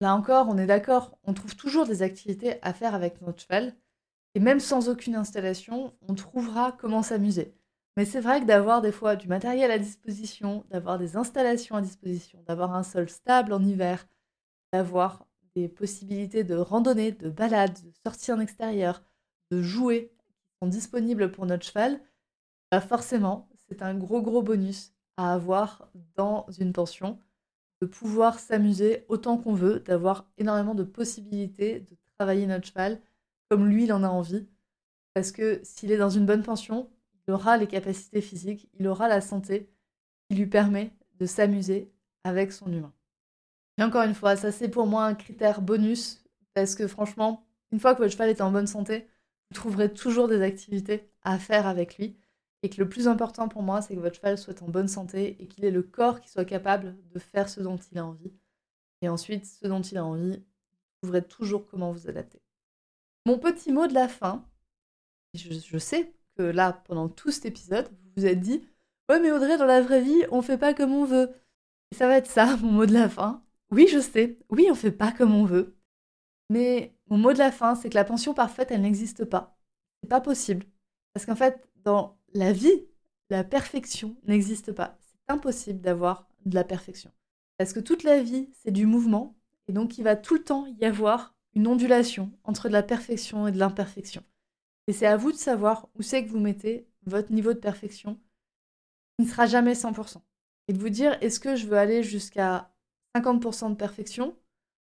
Là 0.00 0.14
encore, 0.14 0.48
on 0.48 0.56
est 0.56 0.66
d'accord, 0.66 1.18
on 1.24 1.34
trouve 1.34 1.54
toujours 1.54 1.86
des 1.86 2.00
activités 2.00 2.54
à 2.62 2.72
faire 2.72 2.94
avec 2.94 3.20
notre 3.20 3.42
cheval. 3.42 3.76
Et 4.34 4.40
même 4.40 4.60
sans 4.60 4.88
aucune 4.88 5.16
installation, 5.16 5.94
on 6.08 6.14
trouvera 6.14 6.72
comment 6.72 7.02
s'amuser. 7.02 7.54
Mais 7.98 8.06
c'est 8.06 8.20
vrai 8.20 8.40
que 8.40 8.46
d'avoir 8.46 8.80
des 8.80 8.92
fois 8.92 9.16
du 9.16 9.28
matériel 9.28 9.70
à 9.70 9.78
disposition, 9.78 10.64
d'avoir 10.70 10.98
des 10.98 11.16
installations 11.16 11.76
à 11.76 11.82
disposition, 11.82 12.42
d'avoir 12.46 12.74
un 12.74 12.82
sol 12.82 13.10
stable 13.10 13.52
en 13.52 13.62
hiver, 13.62 14.06
d'avoir 14.72 15.25
possibilités 15.68 16.44
de 16.44 16.54
randonnée, 16.56 17.12
de 17.12 17.30
balade, 17.30 17.78
de 17.82 17.92
sortir 18.04 18.36
en 18.36 18.40
extérieur, 18.40 19.02
de 19.50 19.62
jouer 19.62 20.12
qui 20.18 20.58
sont 20.60 20.68
disponibles 20.68 21.32
pour 21.32 21.46
notre 21.46 21.64
cheval, 21.64 22.00
bah 22.70 22.80
forcément, 22.80 23.48
c'est 23.68 23.82
un 23.82 23.94
gros 23.94 24.22
gros 24.22 24.42
bonus 24.42 24.92
à 25.16 25.32
avoir 25.34 25.90
dans 26.16 26.46
une 26.58 26.72
pension 26.72 27.18
de 27.80 27.86
pouvoir 27.86 28.38
s'amuser 28.38 29.04
autant 29.08 29.38
qu'on 29.38 29.54
veut, 29.54 29.80
d'avoir 29.80 30.30
énormément 30.38 30.74
de 30.74 30.84
possibilités 30.84 31.80
de 31.80 31.96
travailler 32.18 32.46
notre 32.46 32.66
cheval 32.66 33.00
comme 33.48 33.68
lui 33.68 33.84
il 33.84 33.92
en 33.92 34.02
a 34.02 34.08
envie. 34.08 34.46
Parce 35.14 35.32
que 35.32 35.60
s'il 35.62 35.92
est 35.92 35.96
dans 35.96 36.10
une 36.10 36.26
bonne 36.26 36.42
pension, 36.42 36.90
il 37.26 37.32
aura 37.32 37.56
les 37.56 37.66
capacités 37.66 38.20
physiques, 38.20 38.68
il 38.78 38.86
aura 38.86 39.08
la 39.08 39.20
santé 39.20 39.70
qui 40.28 40.36
lui 40.36 40.46
permet 40.46 40.92
de 41.18 41.26
s'amuser 41.26 41.90
avec 42.24 42.52
son 42.52 42.72
humain. 42.72 42.92
Et 43.78 43.82
encore 43.82 44.02
une 44.02 44.14
fois, 44.14 44.36
ça 44.36 44.52
c'est 44.52 44.68
pour 44.68 44.86
moi 44.86 45.04
un 45.04 45.14
critère 45.14 45.60
bonus, 45.60 46.24
parce 46.54 46.74
que 46.74 46.86
franchement, 46.86 47.46
une 47.72 47.80
fois 47.80 47.94
que 47.94 48.00
votre 48.00 48.12
cheval 48.12 48.30
est 48.30 48.40
en 48.40 48.50
bonne 48.50 48.66
santé, 48.66 49.06
vous 49.50 49.54
trouverez 49.54 49.92
toujours 49.92 50.28
des 50.28 50.42
activités 50.42 51.10
à 51.22 51.38
faire 51.38 51.66
avec 51.66 51.98
lui 51.98 52.16
et 52.62 52.70
que 52.70 52.80
le 52.80 52.88
plus 52.88 53.06
important 53.08 53.48
pour 53.48 53.62
moi, 53.62 53.82
c'est 53.82 53.94
que 53.94 54.00
votre 54.00 54.16
cheval 54.16 54.38
soit 54.38 54.62
en 54.62 54.68
bonne 54.68 54.88
santé 54.88 55.36
et 55.40 55.46
qu'il 55.46 55.64
ait 55.64 55.70
le 55.70 55.82
corps 55.82 56.20
qui 56.20 56.28
soit 56.30 56.44
capable 56.44 56.96
de 57.12 57.18
faire 57.18 57.48
ce 57.48 57.60
dont 57.60 57.76
il 57.92 57.98
a 57.98 58.04
envie. 58.04 58.32
Et 59.02 59.08
ensuite, 59.08 59.46
ce 59.46 59.68
dont 59.68 59.82
il 59.82 59.98
a 59.98 60.04
envie, 60.04 60.38
vous 60.38 60.42
trouverez 61.02 61.22
toujours 61.22 61.66
comment 61.66 61.92
vous 61.92 62.08
adapter. 62.08 62.40
Mon 63.26 63.38
petit 63.38 63.72
mot 63.72 63.86
de 63.86 63.94
la 63.94 64.08
fin, 64.08 64.44
je, 65.34 65.78
sais 65.78 66.12
que 66.36 66.42
là, 66.42 66.72
pendant 66.72 67.08
tout 67.08 67.30
cet 67.30 67.44
épisode, 67.44 67.88
vous 67.88 68.12
vous 68.16 68.26
êtes 68.26 68.40
dit 68.40 68.66
Ouais, 69.08 69.20
mais 69.20 69.30
Audrey, 69.30 69.58
dans 69.58 69.66
la 69.66 69.82
vraie 69.82 70.02
vie, 70.02 70.24
on 70.30 70.42
fait 70.42 70.58
pas 70.58 70.74
comme 70.74 70.92
on 70.92 71.04
veut. 71.04 71.30
Et 71.92 71.94
ça 71.94 72.08
va 72.08 72.16
être 72.16 72.30
ça, 72.30 72.56
mon 72.62 72.72
mot 72.72 72.86
de 72.86 72.94
la 72.94 73.08
fin. 73.08 73.45
Oui, 73.70 73.86
je 73.88 73.98
sais, 73.98 74.38
oui, 74.50 74.68
on 74.70 74.74
fait 74.74 74.92
pas 74.92 75.12
comme 75.12 75.34
on 75.34 75.44
veut. 75.44 75.76
Mais 76.50 76.94
mon 77.08 77.18
mot 77.18 77.32
de 77.32 77.38
la 77.38 77.50
fin, 77.52 77.74
c'est 77.74 77.88
que 77.88 77.94
la 77.94 78.04
pension 78.04 78.34
parfaite, 78.34 78.70
elle 78.70 78.82
n'existe 78.82 79.24
pas. 79.24 79.58
C'est 80.02 80.08
pas 80.08 80.20
possible. 80.20 80.66
Parce 81.12 81.26
qu'en 81.26 81.34
fait, 81.34 81.68
dans 81.84 82.18
la 82.32 82.52
vie, 82.52 82.86
la 83.30 83.42
perfection 83.42 84.16
n'existe 84.24 84.72
pas. 84.72 84.98
C'est 85.00 85.32
impossible 85.32 85.80
d'avoir 85.80 86.28
de 86.44 86.54
la 86.54 86.64
perfection. 86.64 87.10
Parce 87.58 87.72
que 87.72 87.80
toute 87.80 88.04
la 88.04 88.22
vie, 88.22 88.50
c'est 88.52 88.70
du 88.70 88.86
mouvement, 88.86 89.36
et 89.66 89.72
donc 89.72 89.98
il 89.98 90.04
va 90.04 90.14
tout 90.14 90.34
le 90.34 90.44
temps 90.44 90.66
y 90.66 90.84
avoir 90.84 91.34
une 91.54 91.66
ondulation 91.66 92.30
entre 92.44 92.68
de 92.68 92.74
la 92.74 92.82
perfection 92.82 93.48
et 93.48 93.52
de 93.52 93.58
l'imperfection. 93.58 94.22
Et 94.86 94.92
c'est 94.92 95.06
à 95.06 95.16
vous 95.16 95.32
de 95.32 95.36
savoir 95.36 95.88
où 95.96 96.02
c'est 96.02 96.24
que 96.24 96.30
vous 96.30 96.38
mettez 96.38 96.86
votre 97.06 97.32
niveau 97.32 97.52
de 97.52 97.58
perfection, 97.58 98.20
qui 99.18 99.24
ne 99.24 99.30
sera 99.30 99.46
jamais 99.46 99.72
100%. 99.72 100.20
Et 100.68 100.72
de 100.72 100.78
vous 100.78 100.90
dire, 100.90 101.16
est-ce 101.22 101.40
que 101.40 101.56
je 101.56 101.66
veux 101.66 101.78
aller 101.78 102.02
jusqu'à 102.02 102.70
50% 103.20 103.70
de 103.70 103.76
perfection 103.76 104.36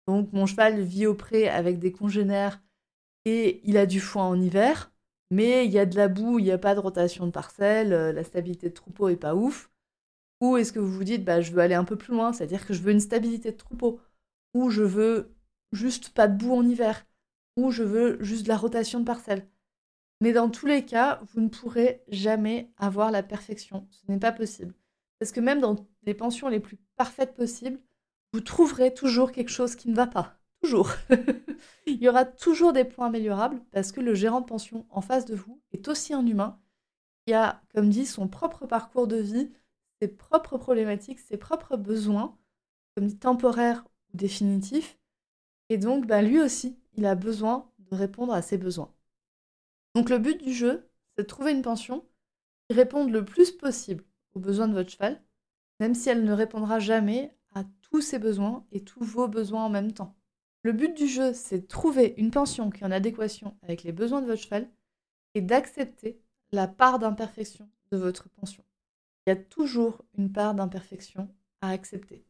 Donc 0.06 0.32
mon 0.32 0.46
cheval 0.46 0.80
vit 0.80 1.06
au 1.06 1.14
pré 1.14 1.48
avec 1.48 1.78
des 1.78 1.92
congénères 1.92 2.62
et 3.24 3.60
il 3.64 3.76
a 3.76 3.86
du 3.86 4.00
foin 4.00 4.26
en 4.26 4.40
hiver, 4.40 4.92
mais 5.30 5.66
il 5.66 5.72
y 5.72 5.78
a 5.78 5.86
de 5.86 5.96
la 5.96 6.08
boue, 6.08 6.38
il 6.38 6.44
n'y 6.44 6.50
a 6.50 6.58
pas 6.58 6.74
de 6.74 6.80
rotation 6.80 7.26
de 7.26 7.30
parcelles, 7.30 7.92
euh, 7.92 8.12
la 8.12 8.24
stabilité 8.24 8.68
de 8.68 8.74
troupeau 8.74 9.08
est 9.08 9.16
pas 9.16 9.34
ouf. 9.34 9.70
Ou 10.40 10.56
est-ce 10.56 10.72
que 10.72 10.78
vous 10.78 10.92
vous 10.92 11.04
dites, 11.04 11.24
bah, 11.24 11.40
je 11.40 11.52
veux 11.52 11.60
aller 11.60 11.74
un 11.74 11.84
peu 11.84 11.96
plus 11.96 12.14
loin, 12.14 12.32
c'est-à-dire 12.32 12.66
que 12.66 12.72
je 12.72 12.80
veux 12.82 12.92
une 12.92 13.00
stabilité 13.00 13.50
de 13.50 13.56
troupeau, 13.56 14.00
ou 14.54 14.70
je 14.70 14.82
veux 14.82 15.34
juste 15.72 16.10
pas 16.10 16.28
de 16.28 16.38
boue 16.38 16.54
en 16.54 16.66
hiver, 16.66 17.06
ou 17.56 17.70
je 17.70 17.82
veux 17.82 18.22
juste 18.22 18.44
de 18.44 18.48
la 18.48 18.56
rotation 18.56 19.00
de 19.00 19.04
parcelles. 19.04 19.46
Mais 20.20 20.32
dans 20.32 20.50
tous 20.50 20.66
les 20.66 20.84
cas, 20.84 21.20
vous 21.32 21.40
ne 21.40 21.48
pourrez 21.48 22.02
jamais 22.08 22.72
avoir 22.76 23.10
la 23.10 23.22
perfection. 23.22 23.86
Ce 23.90 24.10
n'est 24.10 24.18
pas 24.18 24.32
possible. 24.32 24.74
Parce 25.18 25.32
que 25.32 25.40
même 25.40 25.60
dans 25.60 25.76
les 26.04 26.14
pensions 26.14 26.48
les 26.48 26.60
plus 26.60 26.78
parfaites 26.96 27.34
possibles, 27.34 27.80
vous 28.32 28.40
trouverez 28.40 28.92
toujours 28.92 29.32
quelque 29.32 29.50
chose 29.50 29.76
qui 29.76 29.88
ne 29.88 29.94
va 29.94 30.06
pas. 30.06 30.34
Toujours. 30.62 30.90
Il 31.86 32.02
y 32.02 32.08
aura 32.08 32.24
toujours 32.24 32.72
des 32.72 32.84
points 32.84 33.06
améliorables 33.06 33.60
parce 33.70 33.92
que 33.92 34.00
le 34.00 34.14
gérant 34.14 34.40
de 34.40 34.46
pension 34.46 34.86
en 34.90 35.00
face 35.00 35.24
de 35.24 35.34
vous 35.34 35.62
est 35.72 35.88
aussi 35.88 36.12
un 36.12 36.26
humain 36.26 36.60
qui 37.26 37.34
a, 37.34 37.62
comme 37.74 37.90
dit, 37.90 38.06
son 38.06 38.28
propre 38.28 38.66
parcours 38.66 39.06
de 39.06 39.16
vie, 39.16 39.52
ses 40.00 40.08
propres 40.08 40.58
problématiques, 40.58 41.20
ses 41.20 41.36
propres 41.36 41.76
besoins, 41.76 42.36
comme 42.94 43.06
dit 43.06 43.18
temporaires 43.18 43.84
ou 44.12 44.16
définitifs. 44.16 44.98
Et 45.68 45.78
donc, 45.78 46.06
bah, 46.06 46.22
lui 46.22 46.40
aussi, 46.40 46.78
il 46.94 47.06
a 47.06 47.14
besoin 47.14 47.70
de 47.78 47.96
répondre 47.96 48.32
à 48.32 48.42
ses 48.42 48.58
besoins. 48.58 48.92
Donc 49.94 50.10
le 50.10 50.18
but 50.18 50.42
du 50.42 50.52
jeu, 50.52 50.88
c'est 51.16 51.22
de 51.22 51.26
trouver 51.26 51.52
une 51.52 51.62
pension 51.62 52.04
qui 52.68 52.76
réponde 52.76 53.10
le 53.10 53.24
plus 53.24 53.52
possible 53.52 54.04
aux 54.34 54.40
besoins 54.40 54.68
de 54.68 54.74
votre 54.74 54.90
cheval, 54.90 55.22
même 55.80 55.94
si 55.94 56.08
elle 56.08 56.24
ne 56.24 56.32
répondra 56.32 56.78
jamais 56.78 57.36
tous 57.90 58.00
ses 58.00 58.18
besoins 58.18 58.66
et 58.72 58.82
tous 58.82 59.02
vos 59.02 59.28
besoins 59.28 59.64
en 59.64 59.70
même 59.70 59.92
temps. 59.92 60.16
Le 60.62 60.72
but 60.72 60.96
du 60.96 61.06
jeu, 61.06 61.32
c'est 61.32 61.60
de 61.60 61.66
trouver 61.66 62.14
une 62.16 62.30
pension 62.30 62.70
qui 62.70 62.82
est 62.82 62.86
en 62.86 62.90
adéquation 62.90 63.56
avec 63.62 63.82
les 63.82 63.92
besoins 63.92 64.20
de 64.20 64.26
votre 64.26 64.42
cheval 64.42 64.70
et 65.34 65.40
d'accepter 65.40 66.20
la 66.52 66.66
part 66.66 66.98
d'imperfection 66.98 67.70
de 67.90 67.96
votre 67.96 68.28
pension. 68.28 68.64
Il 69.26 69.30
y 69.30 69.32
a 69.32 69.36
toujours 69.36 70.04
une 70.16 70.32
part 70.32 70.54
d'imperfection 70.54 71.28
à 71.60 71.70
accepter. 71.70 72.24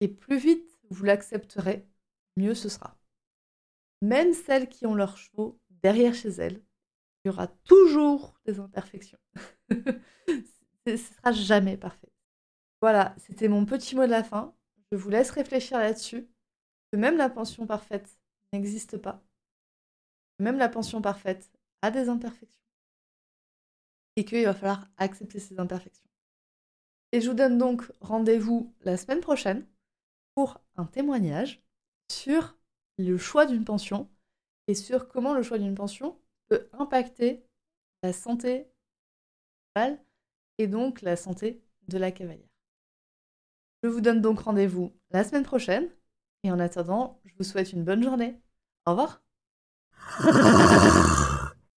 Et 0.00 0.08
plus 0.08 0.38
vite 0.38 0.78
vous 0.90 1.04
l'accepterez, 1.04 1.86
mieux 2.36 2.54
ce 2.54 2.68
sera. 2.68 2.96
Même 4.02 4.32
celles 4.32 4.68
qui 4.68 4.86
ont 4.86 4.94
leurs 4.94 5.18
chevaux 5.18 5.60
derrière 5.82 6.14
chez 6.14 6.30
elles, 6.30 6.62
il 7.24 7.28
y 7.28 7.30
aura 7.30 7.46
toujours 7.46 8.40
des 8.44 8.58
imperfections. 8.58 9.18
ce 9.70 10.90
ne 10.90 10.96
sera 10.96 11.32
jamais 11.32 11.76
parfait. 11.76 12.10
Voilà, 12.80 13.14
c'était 13.18 13.48
mon 13.48 13.66
petit 13.66 13.94
mot 13.94 14.06
de 14.06 14.10
la 14.10 14.24
fin. 14.24 14.54
Je 14.92 14.96
vous 14.96 15.10
laisse 15.10 15.30
réfléchir 15.30 15.78
là-dessus 15.78 16.28
que 16.90 16.96
même 16.96 17.16
la 17.16 17.30
pension 17.30 17.66
parfaite 17.66 18.18
n'existe 18.52 18.98
pas. 18.98 19.22
Même 20.38 20.58
la 20.58 20.68
pension 20.68 21.00
parfaite 21.00 21.50
a 21.82 21.90
des 21.90 22.08
imperfections. 22.08 22.64
Et 24.16 24.24
qu'il 24.24 24.44
va 24.44 24.54
falloir 24.54 24.88
accepter 24.96 25.38
ces 25.38 25.60
imperfections. 25.60 26.08
Et 27.12 27.20
je 27.20 27.28
vous 27.28 27.36
donne 27.36 27.58
donc 27.58 27.82
rendez-vous 28.00 28.74
la 28.80 28.96
semaine 28.96 29.20
prochaine 29.20 29.66
pour 30.34 30.60
un 30.76 30.84
témoignage 30.84 31.62
sur 32.10 32.56
le 32.98 33.16
choix 33.18 33.46
d'une 33.46 33.64
pension 33.64 34.08
et 34.66 34.74
sur 34.74 35.08
comment 35.08 35.34
le 35.34 35.42
choix 35.42 35.58
d'une 35.58 35.74
pension 35.74 36.20
peut 36.48 36.68
impacter 36.72 37.44
la 38.02 38.12
santé 38.12 38.66
et 40.58 40.66
donc 40.66 41.02
la 41.02 41.16
santé 41.16 41.62
de 41.88 41.98
la 41.98 42.12
cavalière. 42.12 42.49
Je 43.82 43.88
vous 43.88 44.02
donne 44.02 44.20
donc 44.20 44.40
rendez-vous 44.40 44.92
la 45.10 45.24
semaine 45.24 45.42
prochaine 45.42 45.88
et 46.44 46.52
en 46.52 46.58
attendant, 46.58 47.18
je 47.24 47.32
vous 47.38 47.44
souhaite 47.44 47.72
une 47.72 47.82
bonne 47.82 48.02
journée. 48.02 48.38
Au 48.84 48.90
revoir. 48.90 49.22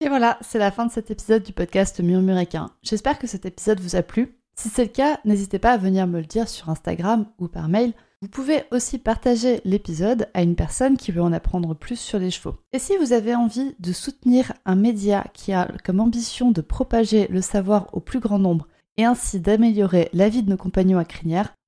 Et 0.02 0.10
voilà, 0.10 0.38
c'est 0.42 0.60
la 0.60 0.72
fin 0.72 0.86
de 0.86 0.92
cet 0.92 1.12
épisode 1.12 1.44
du 1.44 1.54
podcast 1.54 2.02
Murmuréquin. 2.02 2.72
J'espère 2.82 3.20
que 3.20 3.28
cet 3.28 3.46
épisode 3.46 3.80
vous 3.80 3.96
a 3.96 4.04
plu. 4.04 4.38
Si 4.54 4.68
c'est 4.68 4.84
le 4.84 4.90
cas, 4.90 5.22
n'hésitez 5.24 5.60
pas 5.60 5.72
à 5.72 5.78
venir 5.78 6.06
me 6.06 6.20
le 6.20 6.26
dire 6.26 6.50
sur 6.50 6.70
Instagram 6.70 7.26
ou 7.40 7.48
par 7.48 7.70
mail. 7.70 7.94
Vous 8.22 8.28
pouvez 8.28 8.66
aussi 8.72 8.98
partager 8.98 9.62
l'épisode 9.64 10.28
à 10.34 10.42
une 10.42 10.58
personne 10.58 10.98
qui 10.98 11.14
veut 11.14 11.22
en 11.22 11.32
apprendre 11.32 11.74
plus 11.74 11.98
sur 11.98 12.20
les 12.20 12.32
chevaux. 12.32 12.58
Et 12.74 12.80
si 12.80 12.98
vous 12.98 13.14
avez 13.14 13.34
envie 13.34 13.76
de 13.80 13.94
soutenir 13.94 14.52
un 14.66 14.76
média 14.76 15.24
qui 15.34 15.54
a 15.54 15.72
comme 15.86 16.02
ambition 16.02 16.52
de 16.52 16.60
propager 16.60 17.28
le 17.30 17.42
savoir 17.42 17.88
au 17.94 18.02
plus 18.02 18.20
grand 18.20 18.40
nombre 18.40 18.68
et 18.98 19.06
ainsi 19.06 19.40
d'améliorer 19.40 20.10
la 20.12 20.28
vie 20.28 20.44
de 20.44 20.50
nos 20.50 20.58
compagnons 20.58 21.00
à 21.00 21.06
crinière, 21.06 21.56